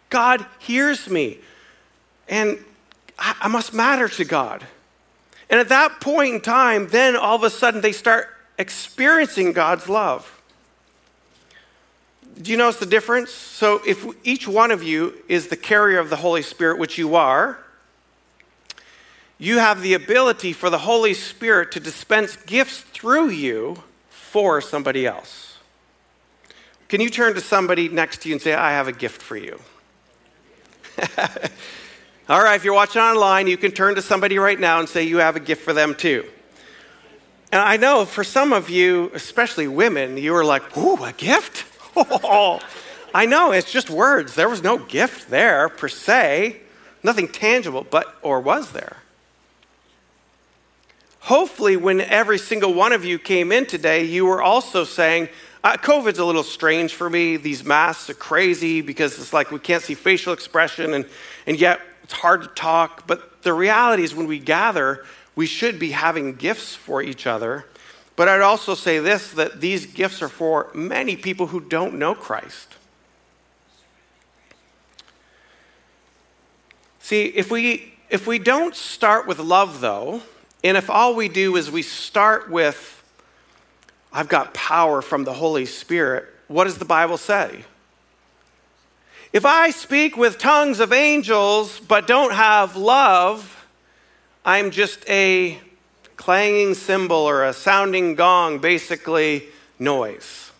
God 0.09 0.45
hears 0.59 1.09
me. 1.09 1.37
And 2.27 2.59
I, 3.17 3.47
must 3.47 3.73
matter 3.73 4.09
to 4.09 4.25
God. 4.25 4.67
And 5.49 5.57
at 5.57 5.69
that 5.69 6.01
point 6.01 6.35
in 6.35 6.41
time, 6.41 6.89
then 6.89 7.15
all 7.15 7.37
of 7.37 7.43
a 7.43 7.49
sudden 7.49 7.79
they 7.79 7.93
start 7.93 8.27
experiencing 8.57 9.53
God's 9.53 9.87
love. 9.87 10.36
Do 12.41 12.51
you 12.51 12.57
notice 12.57 12.79
the 12.79 12.85
difference? 12.85 13.31
So, 13.31 13.81
if 13.85 14.05
each 14.23 14.47
one 14.47 14.71
of 14.71 14.83
you 14.83 15.15
is 15.27 15.47
the 15.47 15.57
carrier 15.57 15.99
of 15.99 16.09
the 16.09 16.17
Holy 16.17 16.41
Spirit, 16.41 16.77
which 16.77 16.97
you 16.97 17.15
are, 17.15 17.57
you 19.39 19.59
have 19.59 19.81
the 19.81 19.93
ability 19.93 20.53
for 20.53 20.69
the 20.69 20.79
Holy 20.79 21.13
Spirit 21.13 21.71
to 21.73 21.79
dispense 21.79 22.35
gifts 22.35 22.81
through 22.81 23.29
you 23.29 23.83
for 24.09 24.61
somebody 24.61 25.05
else. 25.05 25.57
Can 26.89 27.01
you 27.01 27.09
turn 27.09 27.33
to 27.35 27.41
somebody 27.41 27.89
next 27.89 28.21
to 28.21 28.29
you 28.29 28.35
and 28.35 28.41
say, 28.41 28.53
I 28.53 28.71
have 28.71 28.87
a 28.87 28.93
gift 28.93 29.21
for 29.21 29.35
you? 29.35 29.59
All 32.29 32.43
right, 32.43 32.55
if 32.55 32.63
you're 32.63 32.73
watching 32.73 33.01
online, 33.01 33.47
you 33.47 33.57
can 33.57 33.71
turn 33.71 33.95
to 33.95 34.01
somebody 34.01 34.37
right 34.37 34.59
now 34.59 34.79
and 34.79 34.87
say, 34.87 35.03
You 35.03 35.17
have 35.17 35.35
a 35.35 35.39
gift 35.39 35.63
for 35.63 35.73
them 35.73 35.95
too. 35.95 36.25
And 37.51 37.61
I 37.61 37.77
know 37.77 38.05
for 38.05 38.23
some 38.23 38.51
of 38.51 38.69
you, 38.69 39.11
especially 39.13 39.67
women, 39.67 40.17
you 40.17 40.35
are 40.35 40.43
like, 40.43 40.77
ooh, 40.77 41.01
a 41.03 41.13
gift? 41.13 41.65
I 43.13 43.25
know, 43.25 43.51
it's 43.51 43.71
just 43.71 43.89
words. 43.89 44.35
There 44.35 44.49
was 44.49 44.61
no 44.61 44.77
gift 44.77 45.29
there 45.29 45.69
per 45.69 45.87
se, 45.87 46.57
nothing 47.03 47.27
tangible, 47.27 47.85
but, 47.89 48.15
or 48.21 48.39
was 48.39 48.71
there? 48.71 48.97
Hopefully, 51.21 51.75
when 51.75 51.99
every 51.99 52.37
single 52.37 52.73
one 52.73 52.93
of 52.93 53.03
you 53.03 53.19
came 53.19 53.51
in 53.51 53.65
today, 53.65 54.03
you 54.03 54.25
were 54.25 54.41
also 54.41 54.83
saying, 54.83 55.29
uh, 55.63 55.75
COVID's 55.75 56.19
a 56.19 56.25
little 56.25 56.43
strange 56.43 56.93
for 56.93 57.09
me. 57.09 57.35
These 57.35 57.65
masks 57.65 58.09
are 58.09 58.13
crazy 58.13 58.81
because 58.81 59.19
it's 59.19 59.33
like 59.33 59.51
we 59.51 59.59
can't 59.59 59.83
see 59.83 59.95
facial 59.95 60.31
expression, 60.31 60.93
and, 60.93 61.05
and 61.45 61.59
yet 61.59 61.81
it's 62.03 62.13
hard 62.13 62.43
to 62.43 62.47
talk. 62.49 63.07
But 63.07 63.41
the 63.41 63.53
reality 63.53 64.03
is, 64.03 64.15
when 64.15 64.27
we 64.27 64.39
gather, 64.39 65.03
we 65.35 65.45
should 65.45 65.79
be 65.79 65.91
having 65.91 66.35
gifts 66.35 66.75
for 66.75 67.01
each 67.01 67.27
other. 67.27 67.65
But 68.17 68.27
I'd 68.27 68.41
also 68.41 68.75
say 68.75 68.99
this 68.99 69.31
that 69.31 69.61
these 69.61 69.85
gifts 69.85 70.21
are 70.21 70.27
for 70.27 70.69
many 70.73 71.15
people 71.15 71.47
who 71.47 71.61
don't 71.61 71.93
know 71.93 72.13
Christ. 72.13 72.75
See, 76.99 77.27
if 77.27 77.49
we 77.49 77.93
if 78.09 78.27
we 78.27 78.39
don't 78.39 78.75
start 78.75 79.27
with 79.27 79.39
love 79.39 79.79
though, 79.79 80.21
And 80.63 80.75
if 80.75 80.89
all 80.89 81.15
we 81.15 81.29
do 81.29 81.55
is 81.55 81.69
we 81.69 81.81
start 81.81 82.49
with, 82.49 83.03
I've 84.11 84.27
got 84.27 84.53
power 84.53 85.01
from 85.01 85.23
the 85.23 85.33
Holy 85.33 85.65
Spirit, 85.65 86.25
what 86.47 86.63
does 86.65 86.77
the 86.77 86.85
Bible 86.85 87.17
say? 87.17 87.63
If 89.31 89.45
I 89.45 89.69
speak 89.69 90.17
with 90.17 90.39
tongues 90.39 90.79
of 90.79 90.91
angels 90.91 91.79
but 91.79 92.07
don't 92.07 92.33
have 92.33 92.75
love, 92.75 93.65
I'm 94.43 94.71
just 94.71 95.07
a 95.09 95.59
clanging 96.17 96.73
cymbal 96.73 97.17
or 97.17 97.45
a 97.45 97.53
sounding 97.53 98.15
gong, 98.15 98.59
basically 98.59 99.45
noise. 99.79 100.51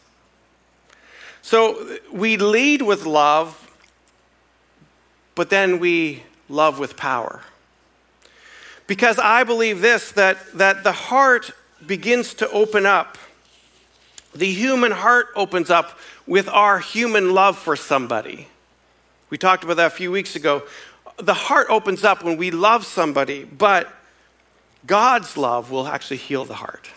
So 1.41 1.97
we 2.11 2.37
lead 2.37 2.81
with 2.81 3.05
love, 3.05 3.69
but 5.35 5.49
then 5.49 5.79
we 5.79 6.23
love 6.49 6.79
with 6.79 6.95
power. 6.95 7.41
Because 8.85 9.19
I 9.19 9.43
believe 9.43 9.81
this 9.81 10.11
that, 10.13 10.37
that 10.53 10.83
the 10.83 10.93
heart 10.93 11.51
begins 11.85 12.33
to 12.35 12.49
open 12.51 12.85
up. 12.85 13.17
The 14.33 14.51
human 14.51 14.91
heart 14.91 15.27
opens 15.35 15.69
up 15.69 15.99
with 16.25 16.47
our 16.49 16.79
human 16.79 17.33
love 17.33 17.57
for 17.57 17.75
somebody. 17.75 18.47
We 19.29 19.37
talked 19.37 19.63
about 19.63 19.77
that 19.77 19.87
a 19.87 19.95
few 19.95 20.11
weeks 20.11 20.35
ago. 20.35 20.63
The 21.17 21.33
heart 21.33 21.67
opens 21.69 22.03
up 22.03 22.23
when 22.23 22.37
we 22.37 22.51
love 22.51 22.85
somebody, 22.85 23.43
but 23.43 23.91
God's 24.87 25.37
love 25.37 25.69
will 25.69 25.87
actually 25.87 26.17
heal 26.17 26.45
the 26.45 26.55
heart. 26.55 26.89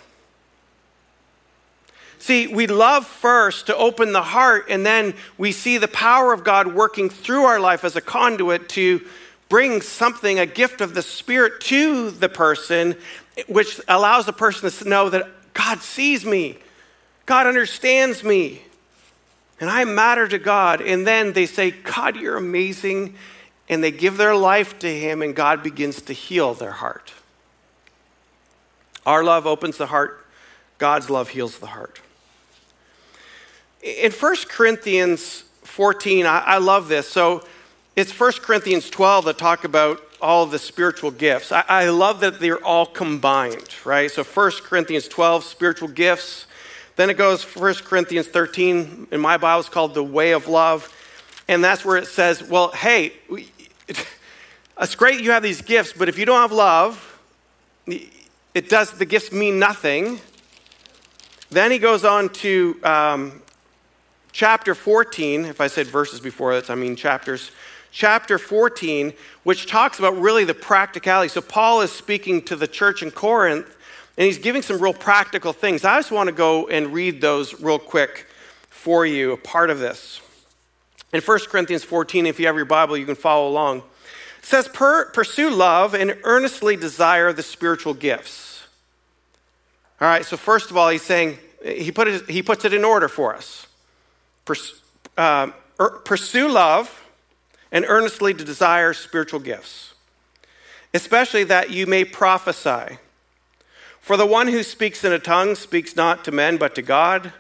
See, 2.19 2.47
we 2.47 2.67
love 2.67 3.07
first 3.07 3.67
to 3.67 3.77
open 3.77 4.13
the 4.13 4.23
heart, 4.23 4.67
and 4.69 4.85
then 4.85 5.15
we 5.37 5.53
see 5.53 5.79
the 5.79 5.89
power 5.89 6.33
of 6.33 6.45
God 6.45 6.75
working 6.75 7.09
through 7.09 7.45
our 7.45 7.59
life 7.59 7.85
as 7.85 7.97
a 7.97 8.01
conduit 8.01 8.69
to 8.71 9.01
bring 9.49 9.81
something, 9.81 10.39
a 10.39 10.47
gift 10.47 10.81
of 10.81 10.95
the 10.95 11.03
Spirit 11.03 11.61
to 11.63 12.11
the 12.11 12.29
person, 12.29 12.95
which 13.49 13.81
allows 13.89 14.27
the 14.27 14.33
person 14.33 14.71
to 14.71 14.89
know 14.89 15.09
that 15.11 15.29
God 15.55 15.81
sees 15.81 16.25
me, 16.25 16.59
God 17.27 17.47
understands 17.47 18.23
me, 18.23 18.63
and 19.61 19.69
I 19.69 19.85
matter 19.85 20.29
to 20.29 20.39
God. 20.39 20.81
And 20.81 21.07
then 21.07 21.33
they 21.33 21.47
say, 21.47 21.71
God, 21.71 22.17
you're 22.17 22.37
amazing. 22.37 23.15
And 23.69 23.85
they 23.85 23.93
give 23.93 24.17
their 24.17 24.35
life 24.35 24.79
to 24.81 24.89
Him, 24.89 25.23
and 25.23 25.35
God 25.35 25.63
begins 25.63 26.03
to 26.03 26.13
heal 26.13 26.55
their 26.55 26.73
heart. 26.73 27.13
Our 29.11 29.25
love 29.25 29.45
opens 29.45 29.77
the 29.77 29.87
heart, 29.87 30.25
God's 30.79 31.11
love 31.11 31.31
heals 31.31 31.59
the 31.59 31.67
heart. 31.67 32.01
In 33.83 34.13
1 34.13 34.37
Corinthians 34.49 35.43
14, 35.65 36.27
I, 36.27 36.39
I 36.39 36.59
love 36.59 36.87
this. 36.87 37.09
So 37.09 37.45
it's 37.97 38.17
1 38.17 38.35
Corinthians 38.35 38.89
12 38.89 39.25
that 39.25 39.37
talk 39.37 39.65
about 39.65 40.01
all 40.23 40.47
the 40.47 40.61
spiritual 40.61 41.11
gifts. 41.11 41.51
I, 41.51 41.65
I 41.67 41.89
love 41.89 42.21
that 42.21 42.39
they're 42.39 42.65
all 42.65 42.87
combined, 42.87 43.75
right? 43.85 44.09
So 44.09 44.23
1 44.23 44.53
Corinthians 44.63 45.09
12, 45.09 45.43
spiritual 45.43 45.89
gifts. 45.89 46.47
Then 46.95 47.11
it 47.11 47.15
goes 47.15 47.43
1 47.43 47.75
Corinthians 47.83 48.29
13, 48.29 49.09
in 49.11 49.21
my 49.21 49.39
Bible, 49.39 49.59
it's 49.59 49.69
called 49.69 49.95
the 49.95 50.05
way 50.05 50.31
of 50.31 50.47
love. 50.47 50.89
And 51.49 51.65
that's 51.65 51.85
where 51.85 51.97
it 51.97 52.07
says, 52.07 52.45
well, 52.45 52.71
hey, 52.71 53.15
it's 54.81 54.95
great 54.95 55.21
you 55.21 55.33
have 55.33 55.43
these 55.43 55.63
gifts, 55.63 55.93
but 55.93 56.09
if 56.09 56.17
you 56.17 56.27
don't 56.27 56.43
have 56.43 56.53
love, 56.53 57.09
it 58.55 58.69
does, 58.69 58.93
the 58.93 59.05
gifts 59.05 59.33
mean 59.33 59.59
nothing. 59.59 60.21
Then 61.51 61.71
he 61.71 61.79
goes 61.79 62.05
on 62.05 62.29
to 62.31 62.81
um, 62.83 63.43
chapter 64.33 64.75
14. 64.75 65.45
If 65.45 65.61
I 65.61 65.67
said 65.67 65.87
verses 65.87 66.21
before 66.21 66.55
that, 66.55 66.71
I 66.71 66.75
mean 66.75 66.97
chapters 66.97 67.51
chapter 67.93 68.39
14, 68.39 69.13
which 69.43 69.67
talks 69.67 69.99
about 69.99 70.17
really 70.19 70.45
the 70.45 70.55
practicality. 70.55 71.29
So, 71.29 71.41
Paul 71.41 71.81
is 71.81 71.93
speaking 71.93 72.43
to 72.43 72.57
the 72.57 72.67
church 72.67 73.03
in 73.03 73.11
Corinth, 73.11 73.77
and 74.17 74.27
he's 74.27 74.39
giving 74.39 74.63
some 74.63 74.81
real 74.81 74.95
practical 74.95 75.53
things. 75.53 75.85
I 75.85 75.99
just 75.99 76.11
want 76.11 76.29
to 76.29 76.35
go 76.35 76.69
and 76.69 76.93
read 76.93 77.21
those 77.21 77.61
real 77.61 77.79
quick 77.79 78.27
for 78.69 79.05
you, 79.05 79.33
a 79.33 79.37
part 79.37 79.71
of 79.71 79.79
this. 79.79 80.21
In 81.13 81.21
1 81.21 81.39
Corinthians 81.49 81.83
14, 81.83 82.27
if 82.27 82.39
you 82.39 82.47
have 82.47 82.57
your 82.57 82.65
Bible, 82.65 82.97
you 82.97 83.07
can 83.07 83.17
follow 83.17 83.49
along. 83.49 83.83
It 84.41 84.47
says, 84.47 84.69
Pursue 84.69 85.51
love 85.51 85.95
and 85.95 86.17
earnestly 86.25 86.75
desire 86.75 87.33
the 87.33 87.43
spiritual 87.43 87.95
gifts. 87.95 88.67
All 90.01 90.09
right, 90.09 90.25
so 90.25 90.37
first 90.37 90.71
of 90.71 90.77
all, 90.77 90.89
he's 90.89 91.03
saying, 91.03 91.39
he, 91.63 91.93
put 91.93 92.09
it, 92.09 92.29
he 92.29 92.43
puts 92.43 92.65
it 92.65 92.73
in 92.73 92.85
order 92.85 93.07
for 93.07 93.35
us. 93.35 93.67
Purs, 94.47 94.81
uh, 95.19 95.51
er, 95.79 96.01
pursue 96.05 96.49
love 96.49 97.05
and 97.71 97.85
earnestly 97.87 98.33
desire 98.33 98.95
spiritual 98.95 99.41
gifts, 99.41 99.93
especially 100.95 101.45
that 101.45 101.71
you 101.71 101.87
may 101.87 102.05
prophesy. 102.05 102.97
For 104.01 104.17
the 104.17 104.27
one 104.27 104.49
who 104.49 104.63
speaks 104.63 105.05
in 105.05 105.13
a 105.13 105.19
tongue 105.19 105.55
speaks 105.55 105.95
not 105.95 106.25
to 106.25 106.33
men 106.33 106.57
but 106.57 106.75
to 106.77 106.83
God. 106.83 107.35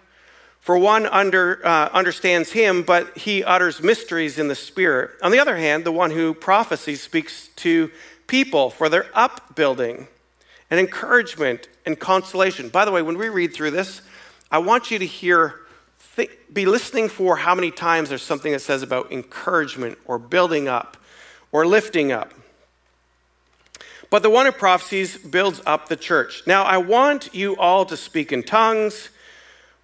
For 0.60 0.76
one 0.76 1.06
under, 1.06 1.66
uh, 1.66 1.88
understands 1.92 2.52
him, 2.52 2.82
but 2.82 3.16
he 3.16 3.42
utters 3.42 3.82
mysteries 3.82 4.38
in 4.38 4.48
the 4.48 4.54
spirit. 4.54 5.10
On 5.22 5.32
the 5.32 5.38
other 5.38 5.56
hand, 5.56 5.84
the 5.84 5.92
one 5.92 6.10
who 6.10 6.34
prophesies 6.34 7.00
speaks 7.00 7.48
to 7.56 7.90
people 8.26 8.70
for 8.70 8.88
their 8.88 9.06
upbuilding 9.14 10.06
and 10.70 10.78
encouragement 10.78 11.68
and 11.86 11.98
consolation. 11.98 12.68
By 12.68 12.84
the 12.84 12.92
way, 12.92 13.02
when 13.02 13.16
we 13.16 13.28
read 13.28 13.54
through 13.54 13.70
this, 13.72 14.02
I 14.50 14.58
want 14.58 14.90
you 14.90 14.98
to 14.98 15.06
hear 15.06 15.60
Think, 16.12 16.52
be 16.52 16.66
listening 16.66 17.08
for 17.08 17.36
how 17.36 17.54
many 17.54 17.70
times 17.70 18.08
there's 18.08 18.22
something 18.22 18.50
that 18.50 18.60
says 18.60 18.82
about 18.82 19.12
encouragement 19.12 19.96
or 20.06 20.18
building 20.18 20.66
up 20.66 20.96
or 21.52 21.64
lifting 21.64 22.10
up. 22.10 22.32
But 24.10 24.24
the 24.24 24.30
one 24.30 24.44
who 24.44 24.50
prophesies 24.50 25.16
builds 25.16 25.62
up 25.64 25.88
the 25.88 25.96
church. 25.96 26.42
Now, 26.48 26.64
I 26.64 26.78
want 26.78 27.32
you 27.32 27.56
all 27.58 27.84
to 27.84 27.96
speak 27.96 28.32
in 28.32 28.42
tongues, 28.42 29.10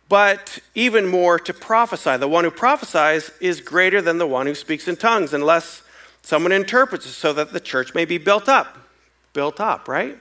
but 0.09 0.59
even 0.75 1.07
more 1.07 1.39
to 1.39 1.53
prophesy. 1.53 2.17
The 2.17 2.29
one 2.29 2.45
who 2.45 2.51
prophesies 2.51 3.31
is 3.41 3.61
greater 3.61 4.01
than 4.01 4.19
the 4.19 4.27
one 4.27 4.47
who 4.47 4.55
speaks 4.55 4.87
in 4.87 4.97
tongues, 4.97 5.33
unless 5.33 5.83
someone 6.23 6.53
interprets 6.53 7.07
it 7.07 7.11
so 7.11 7.33
that 7.33 7.53
the 7.53 7.61
church 7.61 7.95
may 7.95 8.05
be 8.05 8.19
built 8.19 8.49
up. 8.49 8.79
Built 9.33 9.61
up, 9.61 9.89
right? 9.89 10.19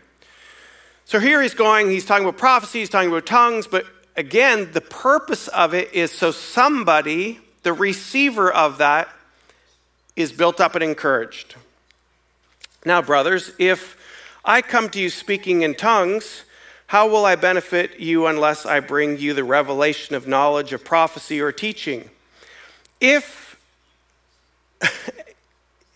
So 1.05 1.19
here 1.19 1.41
he's 1.41 1.53
going, 1.53 1.89
he's 1.89 2.05
talking 2.05 2.25
about 2.25 2.39
prophecy, 2.39 2.79
he's 2.79 2.89
talking 2.89 3.09
about 3.09 3.27
tongues, 3.27 3.67
but 3.67 3.85
again, 4.15 4.71
the 4.71 4.81
purpose 4.81 5.47
of 5.49 5.73
it 5.75 5.93
is 5.93 6.11
so 6.11 6.31
somebody, 6.31 7.39
the 7.61 7.73
receiver 7.73 8.51
of 8.51 8.79
that, 8.79 9.09
is 10.15 10.31
built 10.31 10.59
up 10.59 10.73
and 10.73 10.83
encouraged. 10.83 11.55
Now, 12.85 13.01
brothers, 13.01 13.51
if 13.59 13.97
I 14.43 14.61
come 14.61 14.89
to 14.89 14.99
you 14.99 15.09
speaking 15.09 15.61
in 15.61 15.75
tongues, 15.75 16.43
how 16.95 17.09
will 17.09 17.25
I 17.25 17.35
benefit 17.35 17.99
you 17.99 18.25
unless 18.25 18.65
I 18.65 18.79
bring 18.79 19.17
you 19.17 19.33
the 19.33 19.43
revelation 19.43 20.15
of 20.15 20.29
knowledge 20.29 20.71
of 20.71 20.85
prophecy 20.85 21.41
or 21.41 21.51
teaching? 21.51 22.09
If 23.01 23.59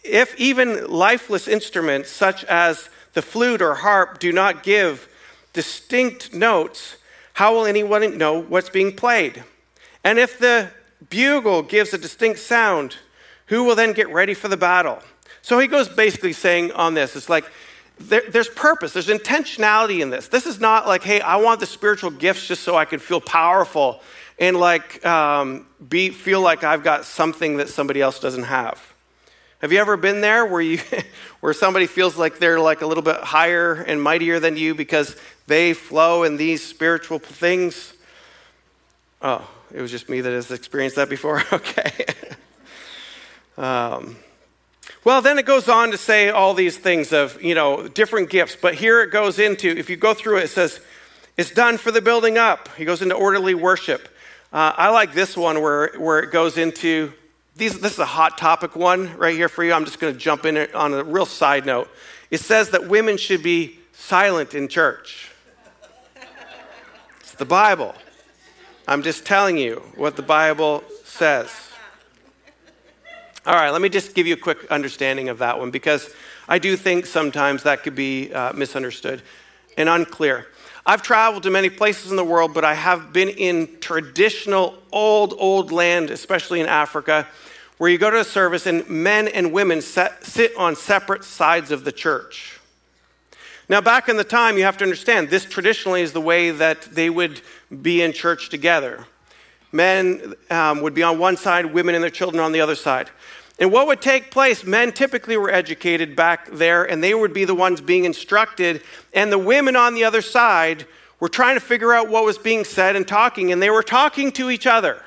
if 0.04 0.38
even 0.38 0.88
lifeless 0.88 1.48
instruments 1.48 2.10
such 2.10 2.44
as 2.44 2.90
the 3.14 3.22
flute 3.22 3.62
or 3.62 3.76
harp 3.76 4.20
do 4.20 4.34
not 4.34 4.62
give 4.62 5.08
distinct 5.54 6.34
notes, 6.34 6.98
how 7.32 7.56
will 7.56 7.66
anyone 7.66 8.18
know 8.18 8.42
what's 8.42 8.70
being 8.70 8.94
played? 8.94 9.46
And 10.04 10.20
if 10.20 10.38
the 10.38 10.70
bugle 11.10 11.62
gives 11.62 11.94
a 11.94 11.98
distinct 11.98 12.40
sound, 12.40 12.98
who 13.46 13.64
will 13.64 13.76
then 13.76 13.94
get 13.94 14.10
ready 14.10 14.34
for 14.34 14.50
the 14.50 14.58
battle? 14.58 15.00
So 15.44 15.60
he 15.60 15.68
goes 15.68 15.88
basically 15.88 16.34
saying 16.34 16.74
on 16.74 16.94
this, 16.94 17.16
it's 17.16 17.30
like 17.30 17.46
there, 18.00 18.24
there's 18.30 18.50
purpose, 18.50 18.94
there's 18.94 19.08
intentionality 19.08 20.02
in 20.02 20.10
this. 20.10 20.28
This 20.28 20.46
is 20.46 20.60
not 20.60 20.88
like, 20.88 21.04
hey, 21.04 21.22
I 21.22 21.38
want 21.38 21.60
the 21.60 21.66
spiritual 21.66 22.12
gifts 22.12 22.48
just 22.48 22.64
so 22.64 22.76
I 22.76 22.86
can 22.86 23.00
feel 23.00 23.22
powerful 23.22 24.02
and 24.40 24.58
like 24.58 25.06
um, 25.06 25.66
be, 25.88 26.10
feel 26.10 26.42
like 26.42 26.64
I've 26.64 26.84
got 26.84 27.06
something 27.06 27.58
that 27.58 27.70
somebody 27.70 28.02
else 28.02 28.20
doesn't 28.20 28.44
have. 28.44 28.82
Have 29.60 29.74
you 29.74 29.80
ever 29.80 29.98
been 29.98 30.22
there 30.22 30.46
where 30.46 30.62
you 30.62 30.80
where 31.42 31.54
somebody 31.54 31.86
feels 31.86 32.18
like 32.18 32.40
they're 32.40 32.60
like 32.60 32.82
a 32.82 32.86
little 32.86 33.04
bit 33.04 33.18
higher 33.18 33.74
and 33.74 34.02
mightier 34.02 34.40
than 34.40 34.56
you 34.56 34.74
because 34.74 35.16
they 35.48 35.74
flow 35.74 36.24
in 36.24 36.38
these 36.38 36.66
spiritual 36.66 37.20
things? 37.20 37.94
Oh, 39.22 39.48
it 39.74 39.82
was 39.82 39.92
just 39.92 40.08
me 40.08 40.22
that 40.22 40.32
has 40.32 40.50
experienced 40.52 40.96
that 40.96 41.10
before. 41.10 41.44
okay. 41.54 42.06
um, 43.58 44.16
well, 45.04 45.22
then 45.22 45.40
it 45.40 45.46
goes 45.46 45.70
on 45.70 45.92
to 45.92 45.98
say 45.98 46.30
all 46.30 46.54
these 46.54 46.78
things 46.78 47.14
of, 47.14 47.42
you 47.42 47.56
know, 47.56 47.88
different 47.88 48.30
gifts. 48.30 48.56
But 48.56 48.76
here 48.76 49.02
it 49.02 49.12
goes 49.12 49.40
into, 49.40 49.70
if 49.70 49.90
you 49.90 49.96
go 49.96 50.14
through 50.14 50.38
it, 50.38 50.44
it 50.46 50.50
says, 50.50 50.82
it's 51.38 51.52
done 51.52 51.78
for 51.78 51.92
the 51.92 52.02
building 52.02 52.38
up. 52.38 52.70
He 52.76 52.84
goes 52.84 53.02
into 53.02 53.16
orderly 53.16 53.54
worship. 53.54 54.10
Uh, 54.52 54.74
I 54.76 54.90
like 54.90 55.14
this 55.14 55.38
one 55.38 55.62
where, 55.62 55.94
where 55.98 56.20
it 56.20 56.32
goes 56.32 56.58
into 56.58 57.14
these, 57.56 57.80
this 57.80 57.94
is 57.94 58.00
a 58.00 58.06
hot 58.06 58.38
topic 58.38 58.76
one 58.76 59.16
right 59.18 59.36
here 59.36 59.50
for 59.50 59.64
you. 59.64 59.74
I'm 59.74 59.86
just 59.86 60.00
going 60.00 60.14
to 60.14 60.20
jump 60.20 60.46
in 60.46 60.58
on 60.74 60.94
a 60.94 61.04
real 61.04 61.26
side 61.26 61.66
note. 61.66 61.90
It 62.32 62.40
says 62.40 62.72
that 62.72 62.88
women 62.88 63.18
should 63.18 63.44
be 63.44 63.80
silent 63.94 64.54
in 64.54 64.68
church. 64.68 65.32
It's 67.20 67.34
the 67.34 67.46
Bible. 67.46 67.96
I'm 68.88 69.04
just 69.04 69.26
telling 69.26 69.58
you 69.58 69.84
what 69.96 70.16
the 70.16 70.24
Bible 70.24 70.84
says. 71.04 71.69
All 73.50 73.56
right, 73.56 73.72
let 73.72 73.82
me 73.82 73.90
just 73.90 74.14
give 74.14 74.28
you 74.28 74.36
a 74.36 74.38
quick 74.38 74.70
understanding 74.70 75.28
of 75.28 75.40
that 75.40 75.58
one 75.58 75.72
because 75.72 76.14
I 76.48 76.60
do 76.60 76.78
think 76.78 77.08
sometimes 77.08 77.64
that 77.64 77.82
could 77.82 77.96
be 77.96 78.32
uh, 78.32 78.54
misunderstood. 78.54 79.24
and 79.76 79.90
unclear. 79.90 80.46
I've 80.86 81.02
traveled 81.02 81.42
to 81.44 81.50
many 81.50 81.72
places 81.72 82.12
in 82.12 82.18
the 82.18 82.24
world, 82.24 82.54
but 82.54 82.64
I 82.64 82.76
have 82.76 83.12
been 83.12 83.30
in 83.30 83.80
traditional, 83.80 84.78
old, 84.92 85.34
old 85.40 85.72
land, 85.72 86.12
especially 86.12 86.60
in 86.60 86.68
Africa, 86.68 87.28
where 87.80 87.90
you 87.90 87.98
go 87.98 88.12
to 88.12 88.20
a 88.20 88.24
service 88.24 88.68
and 88.68 88.88
men 88.88 89.28
and 89.28 89.52
women 89.52 89.82
set, 89.82 90.24
sit 90.24 90.56
on 90.56 90.76
separate 90.76 91.24
sides 91.24 91.72
of 91.72 91.86
the 91.86 91.92
church. 91.92 92.60
Now, 93.68 93.82
back 93.82 94.10
in 94.10 94.18
the 94.18 94.24
time, 94.24 94.58
you 94.58 94.64
have 94.64 94.78
to 94.78 94.84
understand, 94.84 95.32
this 95.32 95.46
traditionally 95.46 96.04
is 96.04 96.14
the 96.14 96.22
way 96.22 96.52
that 96.52 96.84
they 96.84 97.10
would 97.10 97.42
be 97.82 98.04
in 98.04 98.14
church 98.14 98.50
together. 98.50 99.06
Men 99.72 100.34
um, 100.50 100.82
would 100.82 100.94
be 100.94 101.04
on 101.04 101.20
one 101.20 101.38
side, 101.38 101.68
women 101.68 101.96
and 101.96 102.04
their 102.04 102.10
children 102.10 102.44
on 102.44 102.52
the 102.52 102.62
other 102.62 102.76
side. 102.76 103.10
And 103.60 103.72
what 103.72 103.88
would 103.88 104.02
take 104.02 104.32
place? 104.32 104.64
Men 104.64 104.94
typically 104.94 105.36
were 105.36 105.52
educated 105.52 106.16
back 106.16 106.50
there, 106.52 106.86
and 106.86 107.04
they 107.04 107.14
would 107.14 107.34
be 107.34 107.44
the 107.44 107.54
ones 107.54 107.82
being 107.82 108.06
instructed. 108.06 108.82
And 109.14 109.32
the 109.32 109.38
women 109.38 109.76
on 109.76 109.94
the 109.94 110.06
other 110.06 110.22
side 110.22 110.88
were 111.20 111.30
trying 111.30 111.56
to 111.56 111.60
figure 111.60 111.94
out 111.94 112.10
what 112.10 112.24
was 112.24 112.38
being 112.38 112.64
said 112.64 112.96
and 112.96 113.08
talking, 113.08 113.52
and 113.52 113.62
they 113.62 113.70
were 113.70 113.84
talking 113.84 114.32
to 114.34 114.50
each 114.50 114.66
other. 114.66 115.04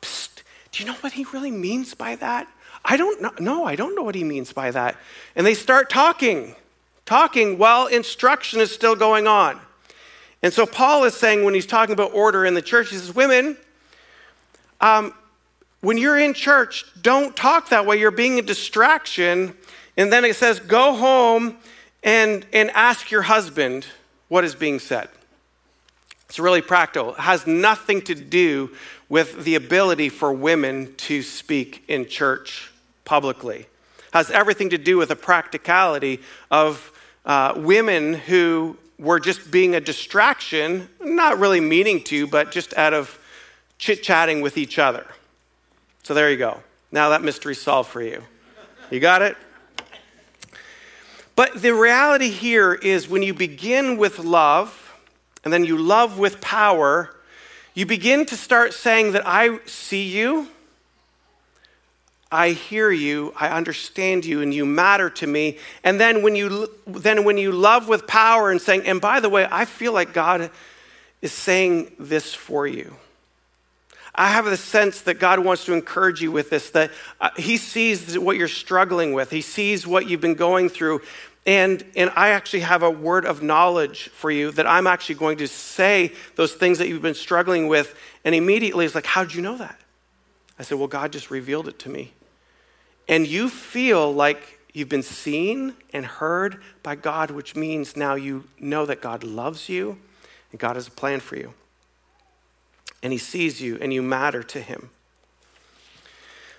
Psst, 0.00 0.42
do 0.72 0.82
you 0.82 0.88
know 0.88 0.96
what 1.00 1.12
he 1.12 1.24
really 1.32 1.50
means 1.50 1.94
by 1.94 2.16
that? 2.16 2.48
I 2.84 2.96
don't 2.96 3.20
know. 3.20 3.32
No, 3.38 3.64
I 3.64 3.76
don't 3.76 3.94
know 3.94 4.02
what 4.02 4.14
he 4.14 4.24
means 4.24 4.52
by 4.52 4.70
that. 4.70 4.96
And 5.34 5.46
they 5.46 5.54
start 5.54 5.90
talking, 5.90 6.54
talking 7.04 7.58
while 7.58 7.86
instruction 7.86 8.60
is 8.60 8.72
still 8.72 8.96
going 8.96 9.26
on. 9.26 9.60
And 10.42 10.52
so 10.52 10.64
Paul 10.64 11.04
is 11.04 11.14
saying, 11.14 11.44
when 11.44 11.54
he's 11.54 11.66
talking 11.66 11.92
about 11.92 12.14
order 12.14 12.44
in 12.44 12.54
the 12.54 12.62
church, 12.62 12.90
he 12.90 12.96
says, 12.96 13.14
Women, 13.14 13.56
um, 14.80 15.14
when 15.80 15.98
you're 15.98 16.18
in 16.18 16.34
church, 16.34 16.84
don't 17.00 17.36
talk 17.36 17.68
that 17.68 17.86
way. 17.86 17.98
You're 17.98 18.10
being 18.10 18.38
a 18.38 18.42
distraction. 18.42 19.54
And 19.96 20.12
then 20.12 20.24
it 20.24 20.36
says, 20.36 20.58
go 20.60 20.94
home 20.94 21.56
and, 22.02 22.44
and 22.52 22.70
ask 22.70 23.10
your 23.10 23.22
husband 23.22 23.86
what 24.28 24.44
is 24.44 24.54
being 24.54 24.78
said. 24.78 25.08
It's 26.28 26.38
really 26.38 26.62
practical. 26.62 27.14
It 27.14 27.20
has 27.20 27.46
nothing 27.46 28.02
to 28.02 28.14
do 28.14 28.70
with 29.08 29.44
the 29.44 29.54
ability 29.54 30.08
for 30.08 30.32
women 30.32 30.94
to 30.96 31.22
speak 31.22 31.84
in 31.86 32.06
church 32.06 32.72
publicly. 33.04 33.60
It 33.60 34.12
has 34.12 34.30
everything 34.30 34.70
to 34.70 34.78
do 34.78 34.96
with 34.96 35.10
the 35.10 35.16
practicality 35.16 36.20
of 36.50 36.90
uh, 37.24 37.54
women 37.56 38.14
who 38.14 38.76
were 38.98 39.20
just 39.20 39.50
being 39.50 39.74
a 39.74 39.80
distraction, 39.80 40.88
not 41.00 41.38
really 41.38 41.60
meaning 41.60 42.02
to, 42.04 42.26
but 42.26 42.50
just 42.50 42.76
out 42.76 42.94
of 42.94 43.18
chit 43.78 44.02
chatting 44.02 44.40
with 44.40 44.56
each 44.56 44.78
other. 44.78 45.06
So 46.02 46.14
there 46.14 46.30
you 46.30 46.36
go. 46.36 46.62
Now 46.92 47.10
that 47.10 47.22
mystery's 47.22 47.60
solved 47.60 47.90
for 47.90 48.02
you. 48.02 48.22
You 48.90 49.00
got 49.00 49.22
it? 49.22 49.36
But 51.34 51.60
the 51.60 51.74
reality 51.74 52.30
here 52.30 52.72
is 52.72 53.08
when 53.08 53.22
you 53.22 53.34
begin 53.34 53.98
with 53.98 54.18
love 54.18 54.94
and 55.44 55.52
then 55.52 55.64
you 55.64 55.76
love 55.76 56.18
with 56.18 56.40
power, 56.40 57.14
you 57.74 57.84
begin 57.84 58.24
to 58.26 58.36
start 58.36 58.72
saying 58.72 59.12
that 59.12 59.26
I 59.26 59.58
see 59.66 60.04
you, 60.04 60.48
I 62.32 62.50
hear 62.50 62.90
you, 62.90 63.34
I 63.38 63.48
understand 63.48 64.24
you, 64.24 64.40
and 64.40 64.52
you 64.52 64.64
matter 64.64 65.10
to 65.10 65.26
me. 65.26 65.58
And 65.84 66.00
then 66.00 66.22
when 66.22 66.34
you 66.34 66.68
then 66.86 67.24
when 67.24 67.38
you 67.38 67.52
love 67.52 67.86
with 67.86 68.06
power 68.06 68.50
and 68.50 68.60
saying, 68.60 68.82
and 68.86 69.00
by 69.00 69.20
the 69.20 69.28
way, 69.28 69.46
I 69.50 69.66
feel 69.66 69.92
like 69.92 70.12
God 70.12 70.50
is 71.20 71.32
saying 71.32 71.92
this 71.98 72.34
for 72.34 72.66
you. 72.66 72.96
I 74.16 74.28
have 74.28 74.46
the 74.46 74.56
sense 74.56 75.02
that 75.02 75.14
God 75.20 75.40
wants 75.40 75.66
to 75.66 75.74
encourage 75.74 76.22
you 76.22 76.32
with 76.32 76.50
this, 76.50 76.70
that 76.70 76.90
uh, 77.20 77.30
He 77.36 77.56
sees 77.58 78.18
what 78.18 78.36
you're 78.36 78.48
struggling 78.48 79.12
with, 79.12 79.30
He 79.30 79.42
sees 79.42 79.86
what 79.86 80.08
you've 80.08 80.20
been 80.20 80.34
going 80.34 80.68
through. 80.68 81.02
And, 81.44 81.84
and 81.94 82.10
I 82.16 82.30
actually 82.30 82.60
have 82.60 82.82
a 82.82 82.90
word 82.90 83.24
of 83.24 83.40
knowledge 83.40 84.08
for 84.08 84.32
you 84.32 84.50
that 84.52 84.66
I'm 84.66 84.88
actually 84.88 85.14
going 85.14 85.38
to 85.38 85.46
say 85.46 86.12
those 86.34 86.52
things 86.54 86.78
that 86.78 86.88
you've 86.88 87.02
been 87.02 87.14
struggling 87.14 87.68
with. 87.68 87.94
And 88.24 88.34
immediately 88.34 88.84
it's 88.84 88.94
like, 88.94 89.06
How'd 89.06 89.34
you 89.34 89.42
know 89.42 89.56
that? 89.58 89.78
I 90.58 90.62
said, 90.62 90.78
Well, 90.78 90.88
God 90.88 91.12
just 91.12 91.30
revealed 91.30 91.68
it 91.68 91.78
to 91.80 91.88
me. 91.88 92.12
And 93.08 93.26
you 93.26 93.48
feel 93.48 94.12
like 94.12 94.58
you've 94.72 94.88
been 94.88 95.02
seen 95.02 95.74
and 95.92 96.04
heard 96.04 96.60
by 96.82 96.96
God, 96.96 97.30
which 97.30 97.54
means 97.54 97.96
now 97.96 98.14
you 98.14 98.44
know 98.58 98.86
that 98.86 99.00
God 99.00 99.22
loves 99.22 99.68
you 99.68 99.98
and 100.50 100.58
God 100.58 100.74
has 100.74 100.88
a 100.88 100.90
plan 100.90 101.20
for 101.20 101.36
you 101.36 101.54
and 103.06 103.12
he 103.12 103.18
sees 103.20 103.60
you 103.60 103.78
and 103.80 103.92
you 103.92 104.02
matter 104.02 104.42
to 104.42 104.60
him. 104.60 104.90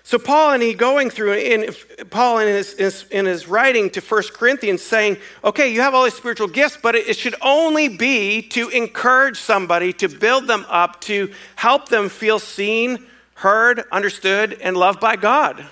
So 0.02 0.18
Paul 0.18 0.52
and 0.52 0.62
he 0.62 0.72
going 0.72 1.10
through 1.10 1.34
in 1.34 1.74
Paul 2.08 2.38
in 2.38 2.48
his, 2.48 3.04
in 3.10 3.26
his 3.26 3.46
writing 3.46 3.90
to 3.90 4.00
1 4.00 4.22
Corinthians 4.32 4.82
saying, 4.82 5.18
okay, 5.44 5.70
you 5.70 5.82
have 5.82 5.92
all 5.92 6.04
these 6.04 6.14
spiritual 6.14 6.48
gifts, 6.48 6.78
but 6.82 6.94
it 6.94 7.18
should 7.18 7.34
only 7.42 7.90
be 7.90 8.40
to 8.40 8.70
encourage 8.70 9.36
somebody, 9.36 9.92
to 9.92 10.08
build 10.08 10.46
them 10.46 10.64
up, 10.70 11.02
to 11.02 11.30
help 11.56 11.90
them 11.90 12.08
feel 12.08 12.38
seen, 12.38 13.06
heard, 13.34 13.84
understood, 13.92 14.54
and 14.62 14.74
loved 14.74 15.00
by 15.00 15.16
God. 15.16 15.66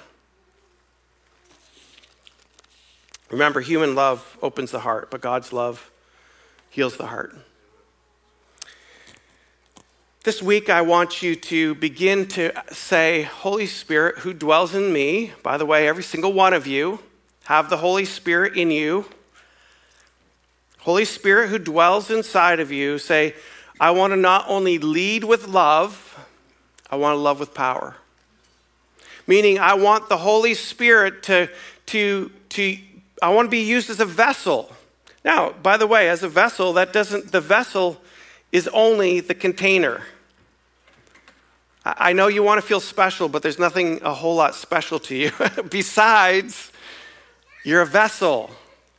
Remember, 3.31 3.63
human 3.63 3.95
love 3.95 4.37
opens 4.43 4.73
the 4.73 4.81
heart, 4.81 5.11
but 5.11 5.23
God's 5.23 5.55
love 5.55 5.91
heals 6.69 6.99
the 6.99 7.07
heart. 7.07 7.35
This 10.27 10.43
week, 10.43 10.69
I 10.69 10.83
want 10.83 11.23
you 11.23 11.37
to 11.37 11.77
begin 11.77 12.27
to 12.31 12.51
say, 12.73 13.23
Holy 13.23 13.67
Spirit, 13.67 14.19
who 14.19 14.33
dwells 14.33 14.75
in 14.75 14.93
me, 14.93 15.31
by 15.45 15.57
the 15.57 15.65
way, 15.65 15.87
every 15.87 16.03
single 16.03 16.33
one 16.33 16.53
of 16.53 16.67
you 16.67 16.99
have 17.45 17.71
the 17.71 17.77
Holy 17.77 18.05
Spirit 18.05 18.57
in 18.57 18.73
you. 18.73 19.05
Holy 20.81 21.05
Spirit, 21.05 21.51
who 21.51 21.61
dwells 21.61 22.11
inside 22.11 22.59
of 22.59 22.73
you, 22.73 22.99
say, 22.99 23.37
I 23.79 23.93
want 23.93 24.15
to 24.15 24.17
not 24.17 24.47
only 24.49 24.79
lead 24.79 25.23
with 25.23 25.47
love, 25.47 26.19
I 26.91 26.97
want 26.97 27.15
to 27.15 27.21
love 27.21 27.39
with 27.39 27.55
power. 27.55 27.95
Meaning, 29.29 29.61
I 29.61 29.75
want 29.75 30.09
the 30.09 30.17
Holy 30.17 30.55
Spirit 30.55 31.23
to, 31.23 31.49
to, 31.87 32.33
to 32.49 32.79
I 33.23 33.29
want 33.29 33.47
to 33.47 33.51
be 33.51 33.63
used 33.63 33.91
as 33.91 34.01
a 34.01 34.05
vessel. 34.05 34.75
Now, 35.25 35.53
by 35.53 35.77
the 35.77 35.87
way, 35.87 36.09
as 36.09 36.25
a 36.25 36.29
vessel, 36.29 36.73
that 36.73 36.93
doesn't, 36.93 37.31
the 37.31 37.41
vessel 37.41 38.03
is 38.51 38.67
only 38.75 39.21
the 39.21 39.33
container. 39.33 40.03
I 41.87 42.15
know 42.15 42.27
you 42.27 42.43
want 42.43 42.61
to 42.61 42.67
feel 42.67 42.81
special, 42.81 43.29
but 43.29 43.43
there's 43.43 43.61
nothing 43.61 44.03
a 44.03 44.13
whole 44.13 44.35
lot 44.35 44.57
special 44.57 44.99
to 45.01 45.15
you 45.15 45.31
besides 45.71 46.73
you're 47.65 47.83
a 47.83 47.87
vessel, 47.87 48.51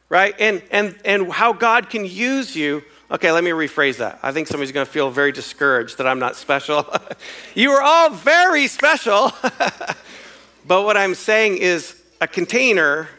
right? 0.07 0.33
And, 0.39 0.63
and, 0.71 0.95
and 1.03 1.29
how 1.29 1.51
God 1.51 1.89
can 1.89 2.05
use 2.05 2.55
you. 2.55 2.83
Okay, 3.11 3.29
let 3.29 3.43
me 3.43 3.49
rephrase 3.49 3.97
that. 3.97 4.19
I 4.23 4.31
think 4.31 4.47
somebody's 4.47 4.71
going 4.71 4.85
to 4.85 4.91
feel 4.91 5.11
very 5.11 5.33
discouraged 5.33 5.97
that 5.97 6.07
I'm 6.07 6.19
not 6.19 6.37
special. 6.37 6.85
you 7.55 7.71
are 7.71 7.81
all 7.81 8.09
very 8.11 8.67
special. 8.67 9.33
but 10.65 10.83
what 10.83 10.95
I'm 10.95 11.15
saying 11.15 11.57
is 11.57 12.01
a 12.21 12.27
container 12.27 13.09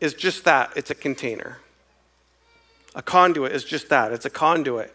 is 0.00 0.14
just 0.14 0.44
that 0.44 0.72
it's 0.76 0.90
a 0.90 0.94
container. 0.94 1.58
A 2.94 3.02
conduit 3.02 3.50
is 3.50 3.64
just 3.64 3.88
that 3.88 4.12
it's 4.12 4.26
a 4.26 4.30
conduit. 4.30 4.94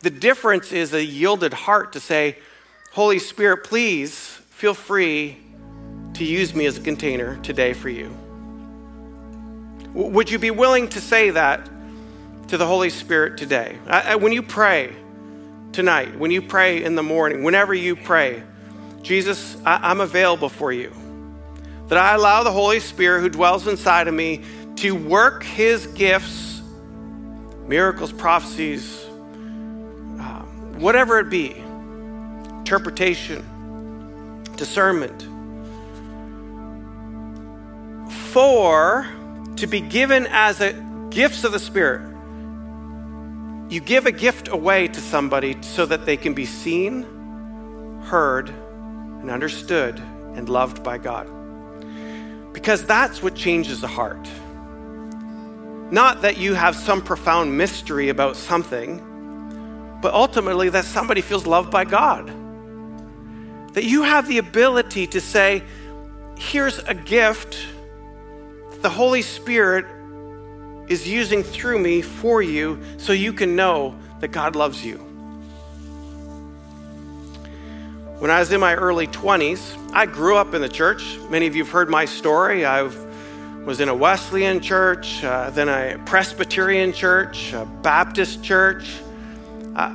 The 0.00 0.10
difference 0.10 0.72
is 0.72 0.92
a 0.92 1.04
yielded 1.04 1.52
heart 1.52 1.92
to 1.92 2.00
say, 2.00 2.36
Holy 2.92 3.18
Spirit, 3.18 3.64
please 3.64 4.16
feel 4.50 4.74
free 4.74 5.36
to 6.14 6.24
use 6.24 6.54
me 6.54 6.66
as 6.66 6.78
a 6.78 6.80
container 6.80 7.36
today 7.42 7.72
for 7.72 7.88
you. 7.88 8.10
Would 9.92 10.30
you 10.30 10.38
be 10.38 10.50
willing 10.50 10.88
to 10.88 11.00
say 11.00 11.30
that 11.30 11.68
to 12.48 12.56
the 12.56 12.66
Holy 12.66 12.90
Spirit 12.90 13.36
today? 13.36 13.78
I, 13.86 14.12
I, 14.12 14.16
when 14.16 14.32
you 14.32 14.42
pray 14.42 14.96
tonight, 15.72 16.18
when 16.18 16.30
you 16.30 16.40
pray 16.40 16.82
in 16.82 16.94
the 16.94 17.02
morning, 17.02 17.44
whenever 17.44 17.74
you 17.74 17.94
pray, 17.94 18.42
Jesus, 19.02 19.56
I, 19.64 19.90
I'm 19.90 20.00
available 20.00 20.48
for 20.48 20.72
you. 20.72 20.92
That 21.88 21.98
I 21.98 22.14
allow 22.14 22.42
the 22.42 22.52
Holy 22.52 22.80
Spirit 22.80 23.20
who 23.20 23.28
dwells 23.28 23.66
inside 23.68 24.08
of 24.08 24.14
me 24.14 24.42
to 24.76 24.94
work 24.94 25.42
his 25.42 25.86
gifts, 25.88 26.62
miracles, 27.66 28.12
prophecies, 28.12 29.04
um, 29.06 30.76
whatever 30.78 31.18
it 31.18 31.30
be 31.30 31.62
interpretation, 32.68 33.42
discernment. 34.56 35.22
For 38.30 39.08
to 39.56 39.66
be 39.66 39.80
given 39.80 40.26
as 40.28 40.60
a 40.60 40.74
gifts 41.08 41.44
of 41.44 41.52
the 41.52 41.58
Spirit, 41.58 42.02
you 43.70 43.80
give 43.80 44.04
a 44.04 44.12
gift 44.12 44.48
away 44.48 44.86
to 44.88 45.00
somebody 45.00 45.56
so 45.62 45.86
that 45.86 46.04
they 46.04 46.18
can 46.18 46.34
be 46.34 46.44
seen, 46.44 47.04
heard, 48.04 48.50
and 48.50 49.30
understood 49.30 49.98
and 50.34 50.46
loved 50.50 50.84
by 50.84 50.98
God. 50.98 51.26
Because 52.52 52.84
that's 52.84 53.22
what 53.22 53.34
changes 53.34 53.80
the 53.80 53.88
heart. 53.88 54.28
Not 55.90 56.20
that 56.20 56.36
you 56.36 56.52
have 56.52 56.76
some 56.76 57.00
profound 57.00 57.56
mystery 57.56 58.10
about 58.10 58.36
something, 58.36 59.98
but 60.02 60.12
ultimately 60.12 60.68
that 60.68 60.84
somebody 60.84 61.22
feels 61.22 61.46
loved 61.46 61.70
by 61.70 61.86
God. 61.86 62.30
That 63.72 63.84
you 63.84 64.02
have 64.02 64.26
the 64.28 64.38
ability 64.38 65.06
to 65.08 65.20
say, 65.20 65.62
here's 66.36 66.78
a 66.80 66.94
gift 66.94 67.58
the 68.80 68.88
Holy 68.88 69.22
Spirit 69.22 69.84
is 70.88 71.06
using 71.06 71.42
through 71.42 71.80
me 71.80 72.00
for 72.00 72.40
you 72.42 72.80
so 72.96 73.12
you 73.12 73.32
can 73.32 73.56
know 73.56 73.98
that 74.20 74.28
God 74.28 74.54
loves 74.54 74.84
you. 74.84 74.98
When 78.18 78.30
I 78.30 78.40
was 78.40 78.50
in 78.50 78.60
my 78.60 78.74
early 78.74 79.06
20s, 79.06 79.92
I 79.92 80.06
grew 80.06 80.36
up 80.36 80.54
in 80.54 80.62
the 80.62 80.68
church. 80.68 81.18
Many 81.30 81.46
of 81.46 81.54
you 81.54 81.64
have 81.64 81.72
heard 81.72 81.88
my 81.88 82.04
story. 82.04 82.64
I 82.64 82.82
was 82.82 83.80
in 83.80 83.88
a 83.88 83.94
Wesleyan 83.94 84.60
church, 84.60 85.22
uh, 85.22 85.50
then 85.50 85.68
a 85.68 86.02
Presbyterian 86.04 86.92
church, 86.92 87.52
a 87.52 87.64
Baptist 87.64 88.42
church. 88.42 88.90
Uh, 89.76 89.94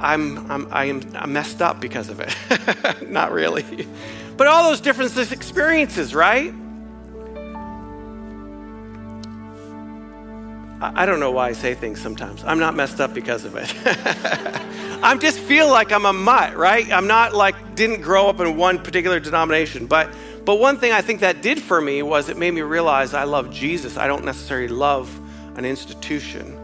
I'm, 0.00 0.50
I'm, 0.50 0.68
I 0.72 0.86
am 0.86 1.02
I'm 1.14 1.32
messed 1.32 1.60
up 1.60 1.80
because 1.80 2.08
of 2.08 2.20
it. 2.20 2.34
Not 3.10 3.32
really. 3.32 3.86
But 4.36 4.46
all 4.46 4.70
those 4.70 4.80
different 4.80 5.16
experiences, 5.30 6.14
right? 6.14 6.54
I 10.82 11.04
don't 11.04 11.20
know 11.20 11.30
why 11.30 11.48
I 11.48 11.52
say 11.52 11.74
things 11.74 12.00
sometimes. 12.00 12.42
I'm 12.42 12.58
not 12.58 12.74
messed 12.74 13.02
up 13.02 13.12
because 13.12 13.44
of 13.44 13.54
it. 13.54 13.70
I 15.02 15.14
just 15.18 15.38
feel 15.38 15.68
like 15.68 15.92
I'm 15.92 16.06
a 16.06 16.12
mutt, 16.12 16.56
right? 16.56 16.90
I'm 16.90 17.06
not 17.06 17.34
like 17.34 17.74
didn't 17.74 18.00
grow 18.00 18.28
up 18.28 18.40
in 18.40 18.56
one 18.56 18.78
particular 18.78 19.20
denomination, 19.20 19.86
but 19.86 20.10
but 20.46 20.58
one 20.58 20.78
thing 20.78 20.92
I 20.92 21.02
think 21.02 21.20
that 21.20 21.42
did 21.42 21.60
for 21.60 21.82
me 21.82 22.02
was 22.02 22.30
it 22.30 22.38
made 22.38 22.54
me 22.54 22.62
realize 22.62 23.12
I 23.12 23.24
love 23.24 23.50
Jesus. 23.50 23.98
I 23.98 24.06
don't 24.06 24.24
necessarily 24.24 24.68
love 24.68 25.10
an 25.58 25.66
institution 25.66 26.56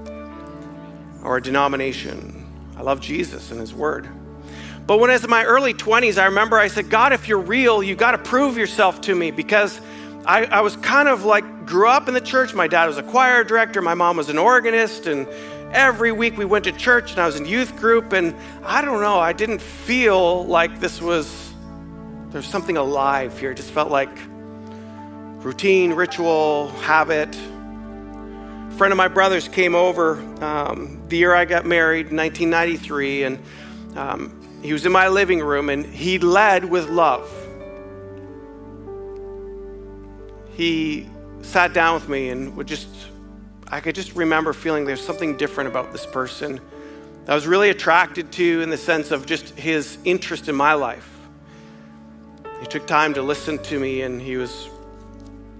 or 1.22 1.36
a 1.36 1.42
denomination. 1.42 2.35
I 2.76 2.82
love 2.82 3.00
Jesus 3.00 3.50
and 3.50 3.60
his 3.60 3.72
word. 3.72 4.08
But 4.86 4.98
when 4.98 5.10
I 5.10 5.14
was 5.14 5.24
in 5.24 5.30
my 5.30 5.44
early 5.44 5.74
20s, 5.74 6.16
I 6.16 6.26
remember 6.26 6.58
I 6.58 6.68
said, 6.68 6.90
God, 6.90 7.12
if 7.12 7.26
you're 7.26 7.40
real, 7.40 7.82
you 7.82 7.96
got 7.96 8.12
to 8.12 8.18
prove 8.18 8.56
yourself 8.56 9.00
to 9.02 9.14
me 9.14 9.32
because 9.32 9.80
I, 10.24 10.44
I 10.44 10.60
was 10.60 10.76
kind 10.76 11.08
of 11.08 11.24
like, 11.24 11.66
grew 11.66 11.88
up 11.88 12.06
in 12.06 12.14
the 12.14 12.20
church. 12.20 12.54
My 12.54 12.68
dad 12.68 12.86
was 12.86 12.98
a 12.98 13.02
choir 13.02 13.42
director, 13.42 13.82
my 13.82 13.94
mom 13.94 14.16
was 14.16 14.28
an 14.28 14.38
organist, 14.38 15.06
and 15.06 15.26
every 15.72 16.12
week 16.12 16.36
we 16.36 16.44
went 16.44 16.64
to 16.64 16.72
church 16.72 17.10
and 17.10 17.20
I 17.20 17.26
was 17.26 17.36
in 17.36 17.46
youth 17.46 17.76
group. 17.76 18.12
And 18.12 18.34
I 18.64 18.82
don't 18.82 19.00
know, 19.00 19.18
I 19.18 19.32
didn't 19.32 19.60
feel 19.60 20.44
like 20.46 20.78
this 20.78 21.02
was, 21.02 21.52
there's 22.30 22.46
something 22.46 22.76
alive 22.76 23.38
here. 23.38 23.50
It 23.50 23.56
just 23.56 23.72
felt 23.72 23.90
like 23.90 24.10
routine, 25.44 25.92
ritual, 25.92 26.68
habit. 26.82 27.34
A 27.34 28.70
friend 28.76 28.92
of 28.92 28.96
my 28.96 29.08
brother's 29.08 29.48
came 29.48 29.74
over 29.74 30.16
um, 30.44 30.95
the 31.08 31.16
year 31.16 31.34
I 31.34 31.44
got 31.44 31.66
married, 31.66 32.06
1993, 32.06 33.22
and 33.24 33.38
um, 33.96 34.60
he 34.62 34.72
was 34.72 34.86
in 34.86 34.92
my 34.92 35.08
living 35.08 35.40
room 35.40 35.68
and 35.70 35.86
he 35.86 36.18
led 36.18 36.64
with 36.64 36.88
love. 36.88 37.30
he 40.56 41.06
sat 41.42 41.74
down 41.74 41.94
with 41.94 42.08
me 42.08 42.30
and 42.30 42.56
would 42.56 42.66
just, 42.66 42.88
I 43.68 43.80
could 43.80 43.94
just 43.94 44.16
remember 44.16 44.54
feeling 44.54 44.86
there's 44.86 45.04
something 45.04 45.36
different 45.36 45.68
about 45.68 45.92
this 45.92 46.06
person 46.06 46.60
I 47.28 47.34
was 47.34 47.44
really 47.44 47.70
attracted 47.70 48.30
to 48.32 48.62
in 48.62 48.70
the 48.70 48.76
sense 48.76 49.10
of 49.10 49.26
just 49.26 49.50
his 49.58 49.98
interest 50.04 50.48
in 50.48 50.54
my 50.54 50.74
life. 50.74 51.12
He 52.60 52.66
took 52.66 52.86
time 52.86 53.14
to 53.14 53.22
listen 53.22 53.58
to 53.64 53.80
me 53.80 54.02
and 54.02 54.22
he 54.22 54.36
was, 54.36 54.68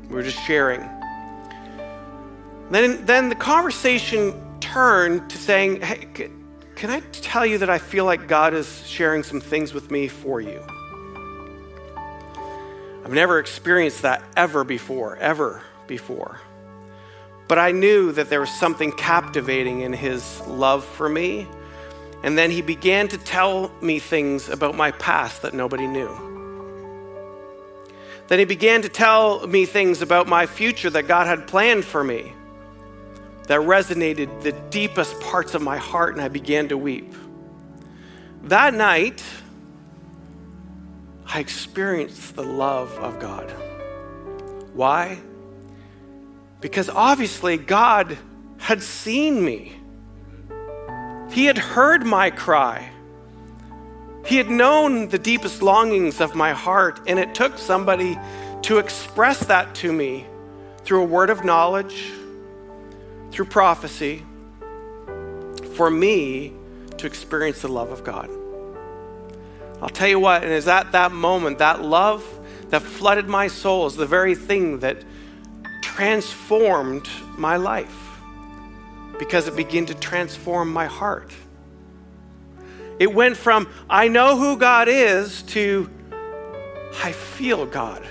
we 0.08 0.14
were 0.14 0.22
just 0.22 0.38
sharing. 0.46 0.80
Then, 2.70 3.04
then 3.04 3.28
the 3.28 3.34
conversation 3.34 4.32
turned 4.76 5.30
to 5.30 5.38
saying, 5.38 5.80
hey, 5.80 6.06
can 6.74 6.90
I 6.90 7.00
tell 7.10 7.46
you 7.46 7.56
that 7.58 7.70
I 7.70 7.78
feel 7.78 8.04
like 8.04 8.28
God 8.28 8.52
is 8.52 8.86
sharing 8.86 9.22
some 9.22 9.40
things 9.40 9.72
with 9.72 9.90
me 9.90 10.06
for 10.06 10.38
you? 10.38 10.62
I've 13.02 13.10
never 13.10 13.38
experienced 13.38 14.02
that 14.02 14.22
ever 14.36 14.64
before, 14.64 15.16
ever 15.16 15.62
before. 15.86 16.40
But 17.48 17.58
I 17.58 17.72
knew 17.72 18.12
that 18.12 18.28
there 18.28 18.40
was 18.40 18.50
something 18.50 18.92
captivating 18.92 19.80
in 19.80 19.94
his 19.94 20.42
love 20.42 20.84
for 20.84 21.08
me. 21.08 21.48
And 22.22 22.36
then 22.36 22.50
he 22.50 22.60
began 22.60 23.08
to 23.08 23.16
tell 23.16 23.72
me 23.80 23.98
things 23.98 24.50
about 24.50 24.74
my 24.74 24.90
past 24.90 25.40
that 25.40 25.54
nobody 25.54 25.86
knew. 25.86 26.10
Then 28.28 28.38
he 28.40 28.44
began 28.44 28.82
to 28.82 28.90
tell 28.90 29.46
me 29.46 29.64
things 29.64 30.02
about 30.02 30.26
my 30.26 30.44
future 30.44 30.90
that 30.90 31.08
God 31.08 31.26
had 31.26 31.46
planned 31.46 31.86
for 31.86 32.04
me 32.04 32.34
that 33.46 33.60
resonated 33.60 34.42
the 34.42 34.52
deepest 34.70 35.18
parts 35.20 35.54
of 35.54 35.62
my 35.62 35.76
heart, 35.76 36.14
and 36.14 36.22
I 36.22 36.28
began 36.28 36.68
to 36.68 36.76
weep. 36.76 37.14
That 38.44 38.74
night, 38.74 39.22
I 41.26 41.40
experienced 41.40 42.36
the 42.36 42.42
love 42.42 42.92
of 42.98 43.18
God. 43.18 43.50
Why? 44.72 45.18
Because 46.60 46.88
obviously 46.88 47.56
God 47.56 48.16
had 48.58 48.82
seen 48.82 49.44
me. 49.44 49.76
He 51.30 51.46
had 51.46 51.58
heard 51.58 52.06
my 52.06 52.30
cry. 52.30 52.90
He 54.24 54.36
had 54.36 54.50
known 54.50 55.08
the 55.08 55.18
deepest 55.18 55.62
longings 55.62 56.20
of 56.20 56.34
my 56.34 56.52
heart, 56.52 57.00
and 57.06 57.18
it 57.18 57.34
took 57.34 57.58
somebody 57.58 58.18
to 58.62 58.78
express 58.78 59.40
that 59.46 59.74
to 59.76 59.92
me 59.92 60.26
through 60.82 61.02
a 61.02 61.04
word 61.04 61.30
of 61.30 61.44
knowledge, 61.44 62.10
through 63.30 63.46
prophecy, 63.46 64.24
for 65.74 65.90
me 65.90 66.52
to 66.96 67.06
experience 67.06 67.62
the 67.62 67.68
love 67.68 67.90
of 67.90 68.02
God. 68.02 68.30
I'll 69.82 69.90
tell 69.90 70.08
you 70.08 70.18
what, 70.18 70.42
and 70.42 70.52
it's 70.52 70.66
at 70.66 70.92
that 70.92 71.12
moment, 71.12 71.58
that 71.58 71.82
love 71.82 72.24
that 72.70 72.82
flooded 72.82 73.28
my 73.28 73.48
soul 73.48 73.86
is 73.86 73.96
the 73.96 74.06
very 74.06 74.34
thing 74.34 74.80
that 74.80 75.04
transformed 75.82 77.08
my 77.38 77.56
life 77.56 77.94
because 79.18 79.48
it 79.48 79.56
began 79.56 79.86
to 79.86 79.94
transform 79.94 80.72
my 80.72 80.86
heart. 80.86 81.32
It 82.98 83.12
went 83.12 83.36
from, 83.36 83.68
I 83.88 84.08
know 84.08 84.36
who 84.36 84.56
God 84.56 84.88
is, 84.88 85.42
to, 85.42 85.88
I 87.02 87.12
feel 87.12 87.66
God. 87.66 88.04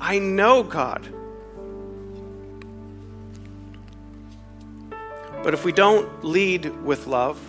I 0.00 0.18
know 0.18 0.62
God. 0.62 1.06
But 5.46 5.54
if 5.54 5.64
we 5.64 5.70
don't 5.70 6.24
lead 6.24 6.82
with 6.82 7.06
love, 7.06 7.40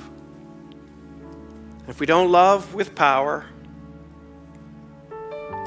if 1.88 1.99
we 1.99 2.05
don't 2.05 2.31
love 2.31 2.75
with 2.75 2.93
power, 2.93 3.47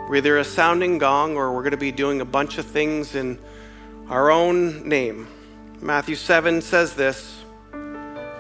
we're 0.09 0.15
either 0.15 0.39
a 0.39 0.45
sounding 0.45 0.99
gong 0.99 1.37
or 1.37 1.53
we're 1.53 1.63
going 1.63 1.73
to 1.73 1.77
be 1.77 1.91
doing 1.91 2.21
a 2.21 2.25
bunch 2.25 2.57
of 2.59 2.67
things 2.67 3.17
in 3.17 3.37
our 4.09 4.31
own 4.31 4.89
name. 4.89 5.27
Matthew 5.81 6.15
7 6.15 6.63
says 6.63 6.95
this 6.95 7.43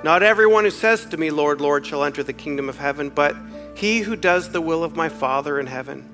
Not 0.05 0.23
everyone 0.23 0.63
who 0.63 0.71
says 0.71 1.05
to 1.07 1.17
me, 1.17 1.33
Lord, 1.33 1.61
Lord, 1.61 1.85
shall 1.85 2.05
enter 2.05 2.23
the 2.23 2.33
kingdom 2.33 2.69
of 2.69 2.79
heaven, 2.79 3.09
but 3.11 3.35
he 3.75 4.03
who 4.03 4.15
does 4.15 4.53
the 4.53 4.61
will 4.61 4.85
of 4.85 4.95
my 4.95 5.09
Father 5.09 5.59
in 5.59 5.67
heaven. 5.67 6.09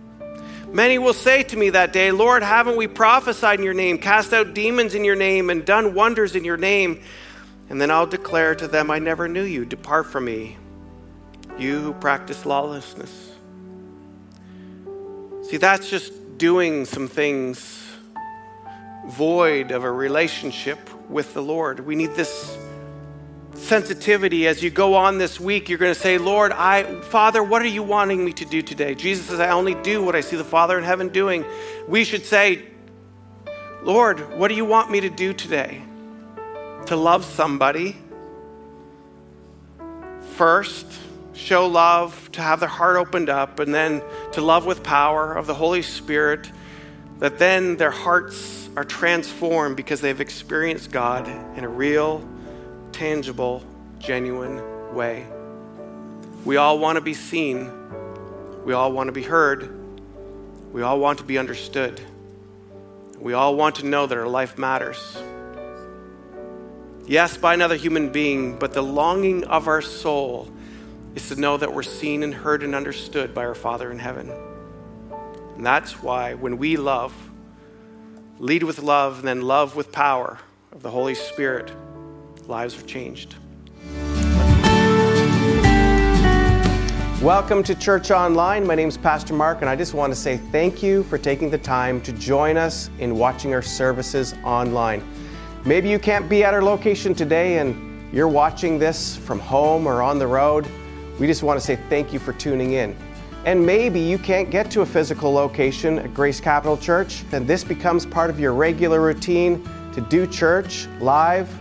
Many 0.73 0.97
will 0.97 1.13
say 1.13 1.43
to 1.43 1.57
me 1.59 1.69
that 1.69 1.93
day, 1.93 2.11
Lord, 2.11 2.43
haven't 2.43 2.79
we 2.79 2.87
prophesied 2.87 3.59
in 3.59 3.67
your 3.67 3.75
name, 3.75 3.99
cast 3.99 4.33
out 4.33 4.55
demons 4.55 4.95
in 4.95 5.05
your 5.05 5.15
name, 5.15 5.51
and 5.51 5.63
done 5.63 5.93
wonders 5.93 6.35
in 6.35 6.43
your 6.43 6.57
name? 6.57 7.03
And 7.69 7.81
then 7.81 7.91
I'll 7.91 8.07
declare 8.07 8.55
to 8.55 8.69
them, 8.69 8.91
I 8.91 8.99
never 8.99 9.29
knew 9.29 9.43
you. 9.43 9.65
Depart 9.65 10.07
from 10.07 10.27
me, 10.27 10.57
you 11.59 11.81
who 11.81 11.93
practice 11.93 12.47
lawlessness. 12.47 13.33
See, 15.43 15.57
that's 15.57 15.89
just 15.89 16.39
doing 16.39 16.85
some 16.85 17.09
things 17.09 17.83
void 19.09 19.71
of 19.71 19.85
a 19.85 19.91
relationship 19.91 20.79
with 21.09 21.35
the 21.35 21.43
Lord. 21.43 21.81
We 21.81 21.95
need 21.95 22.15
this 22.15 22.57
sensitivity 23.55 24.47
as 24.47 24.63
you 24.63 24.71
go 24.71 24.95
on 24.95 25.19
this 25.19 25.41
week. 25.41 25.69
You're 25.69 25.79
going 25.79 25.95
to 25.95 26.01
say, 26.01 26.19
Lord, 26.19 26.53
I, 26.53 27.01
Father, 27.03 27.43
what 27.43 27.63
are 27.63 27.69
you 27.69 27.83
wanting 27.83 28.25
me 28.25 28.33
to 28.35 28.45
do 28.45 28.63
today? 28.63 28.95
Jesus 28.95 29.27
says, 29.27 29.41
I 29.41 29.51
only 29.51 29.75
do 29.75 30.03
what 30.03 30.15
I 30.15 30.21
see 30.21 30.37
the 30.37 30.45
Father 30.45 30.77
in 30.79 30.85
heaven 30.85 31.09
doing. 31.09 31.45
We 31.89 32.05
should 32.05 32.27
say, 32.27 32.65
Lord, 33.83 34.37
what 34.37 34.49
do 34.49 34.55
you 34.55 34.65
want 34.65 34.91
me 34.91 35.01
to 35.01 35.11
do 35.11 35.33
today? 35.33 35.83
To 36.87 36.97
love 36.97 37.25
somebody 37.25 37.97
first 40.37 40.87
show 41.33 41.67
love, 41.67 42.31
to 42.33 42.43
have 42.43 42.61
their 42.61 42.69
heart 42.69 42.97
opened 42.97 43.31
up, 43.31 43.59
and 43.59 43.75
then 43.75 44.03
to 44.33 44.43
love 44.43 44.67
with 44.67 44.83
power 44.83 45.33
of 45.33 45.47
the 45.47 45.55
Holy 45.55 45.81
Spirit, 45.81 46.51
that 47.21 47.39
then 47.39 47.77
their 47.77 47.91
hearts 47.91 48.69
are 48.77 48.85
transformed 48.85 49.77
because 49.77 50.03
they've 50.03 50.21
experienced 50.21 50.93
God 50.93 51.27
in 51.57 51.65
a 51.65 51.69
real, 51.69 52.27
tangible, 52.93 53.65
genuine 53.99 54.95
way. 54.95 55.27
We 56.45 56.59
all 56.59 56.79
want 56.79 56.97
to 56.97 57.03
be 57.03 57.15
seen. 57.15 57.71
We 58.67 58.75
all 58.75 58.93
want 58.93 59.09
to 59.09 59.13
be 59.13 59.23
heard. 59.23 59.75
We 60.73 60.83
all 60.83 61.01
want 61.01 61.19
to 61.19 61.25
be 61.25 61.39
understood. 61.39 61.99
We 63.19 63.33
all 63.33 63.57
want 63.57 63.77
to 63.77 63.87
know 63.87 64.07
that 64.07 64.19
our 64.19 64.29
life 64.29 64.59
matters. 64.59 65.17
Yes, 67.09 67.37
by 67.37 67.55
another 67.55 67.77
human 67.77 68.11
being, 68.11 68.59
but 68.59 68.73
the 68.73 68.83
longing 68.83 69.45
of 69.45 69.69
our 69.69 69.81
soul 69.81 70.51
is 71.15 71.29
to 71.29 71.37
know 71.37 71.57
that 71.57 71.73
we're 71.73 71.85
seen 71.85 72.25
and 72.25 72.35
heard 72.35 72.65
and 72.65 72.75
understood 72.75 73.33
by 73.33 73.45
our 73.45 73.55
Father 73.55 73.93
in 73.93 73.99
heaven. 74.01 74.33
And 75.55 75.65
that's 75.65 76.03
why 76.03 76.35
when 76.35 76.59
we 76.59 76.77
love, 76.77 77.15
lead 78.41 78.65
with 78.65 78.81
love, 78.81 79.21
and 79.21 79.29
then 79.29 79.43
love 79.43 79.77
with 79.77 79.93
power 79.93 80.41
of 80.73 80.83
the 80.83 80.91
Holy 80.91 81.15
Spirit, 81.15 81.71
lives 82.49 82.77
are 82.77 82.87
changed. 82.87 83.37
Welcome 87.23 87.63
to 87.63 87.77
Church 87.77 88.11
Online. 88.11 88.67
My 88.67 88.75
name 88.75 88.89
is 88.89 88.99
Pastor 88.99 89.33
Mark, 89.33 89.61
and 89.61 89.71
I 89.71 89.77
just 89.77 89.95
want 89.95 90.13
to 90.13 90.19
say 90.19 90.39
thank 90.51 90.83
you 90.83 91.05
for 91.05 91.19
taking 91.19 91.51
the 91.51 91.59
time 91.59 92.01
to 92.01 92.11
join 92.15 92.57
us 92.57 92.91
in 92.99 93.17
watching 93.17 93.55
our 93.55 93.63
services 93.63 94.35
online. 94.43 95.05
Maybe 95.67 95.89
you 95.89 95.99
can't 95.99 96.29
be 96.29 96.45
at 96.45 96.55
our 96.55 96.63
location 96.63 97.13
today 97.13 97.59
and 97.59 98.15
you're 98.15 98.29
watching 98.29 98.79
this 98.79 99.17
from 99.17 99.41
home 99.41 99.89
or 99.89 100.01
on 100.01 100.21
the 100.21 100.27
road. 100.27 100.65
We 101.19 101.27
just 101.27 101.43
want 101.43 101.59
to 101.59 101.67
say 101.67 101.75
thank 101.89 102.13
you 102.13 102.21
for 102.21 102.33
tuning 102.35 102.75
in. 102.75 102.97
And 103.45 103.67
maybe 103.67 103.99
you 103.99 104.17
can't 104.17 104.49
get 104.49 104.71
to 104.71 104.83
a 104.83 104.87
physical 104.87 105.33
location 105.33 105.99
at 105.99 106.15
Grace 106.15 106.39
Capital 106.39 106.77
Church, 106.77 107.25
then 107.31 107.47
this 107.47 107.65
becomes 107.65 108.07
part 108.07 108.31
of 108.31 108.39
your 108.39 108.55
regular 108.55 109.01
routine 109.01 109.69
to 109.93 110.01
do 110.03 110.25
church 110.29 110.87
live 111.01 111.53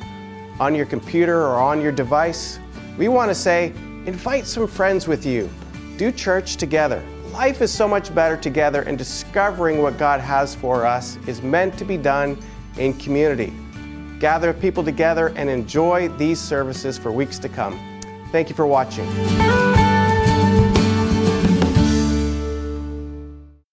on 0.60 0.76
your 0.76 0.86
computer 0.86 1.41
or 1.41 1.56
on 1.56 1.82
your 1.82 1.91
device. 1.91 2.60
We 3.00 3.08
want 3.08 3.32
to 3.32 3.36
say, 3.36 3.74
invite 4.06 4.46
some 4.46 4.68
friends 4.68 5.08
with 5.08 5.26
you. 5.26 5.50
Do 5.98 6.12
church 6.12 6.58
together. 6.58 7.04
Life 7.32 7.63
is 7.63 7.72
so 7.72 7.88
much 7.88 8.13
better 8.13 8.38
together, 8.38 8.84
and 8.84 9.00
discovering 9.00 9.82
what 9.82 9.98
God 9.98 10.22
has 10.22 10.54
for 10.54 10.86
us 10.86 11.18
is 11.26 11.41
meant 11.41 11.76
to 11.80 11.86
be 11.86 11.98
done 11.98 12.38
in 12.78 12.94
community. 12.94 13.52
Gather 14.25 14.53
people 14.53 14.83
together 14.83 15.27
and 15.35 15.51
enjoy 15.51 16.07
these 16.17 16.41
services 16.41 16.97
for 16.97 17.11
weeks 17.11 17.38
to 17.38 17.47
come. 17.47 17.79
Thank 18.31 18.49
you 18.49 18.55
for 18.55 18.65
watching. 18.65 19.05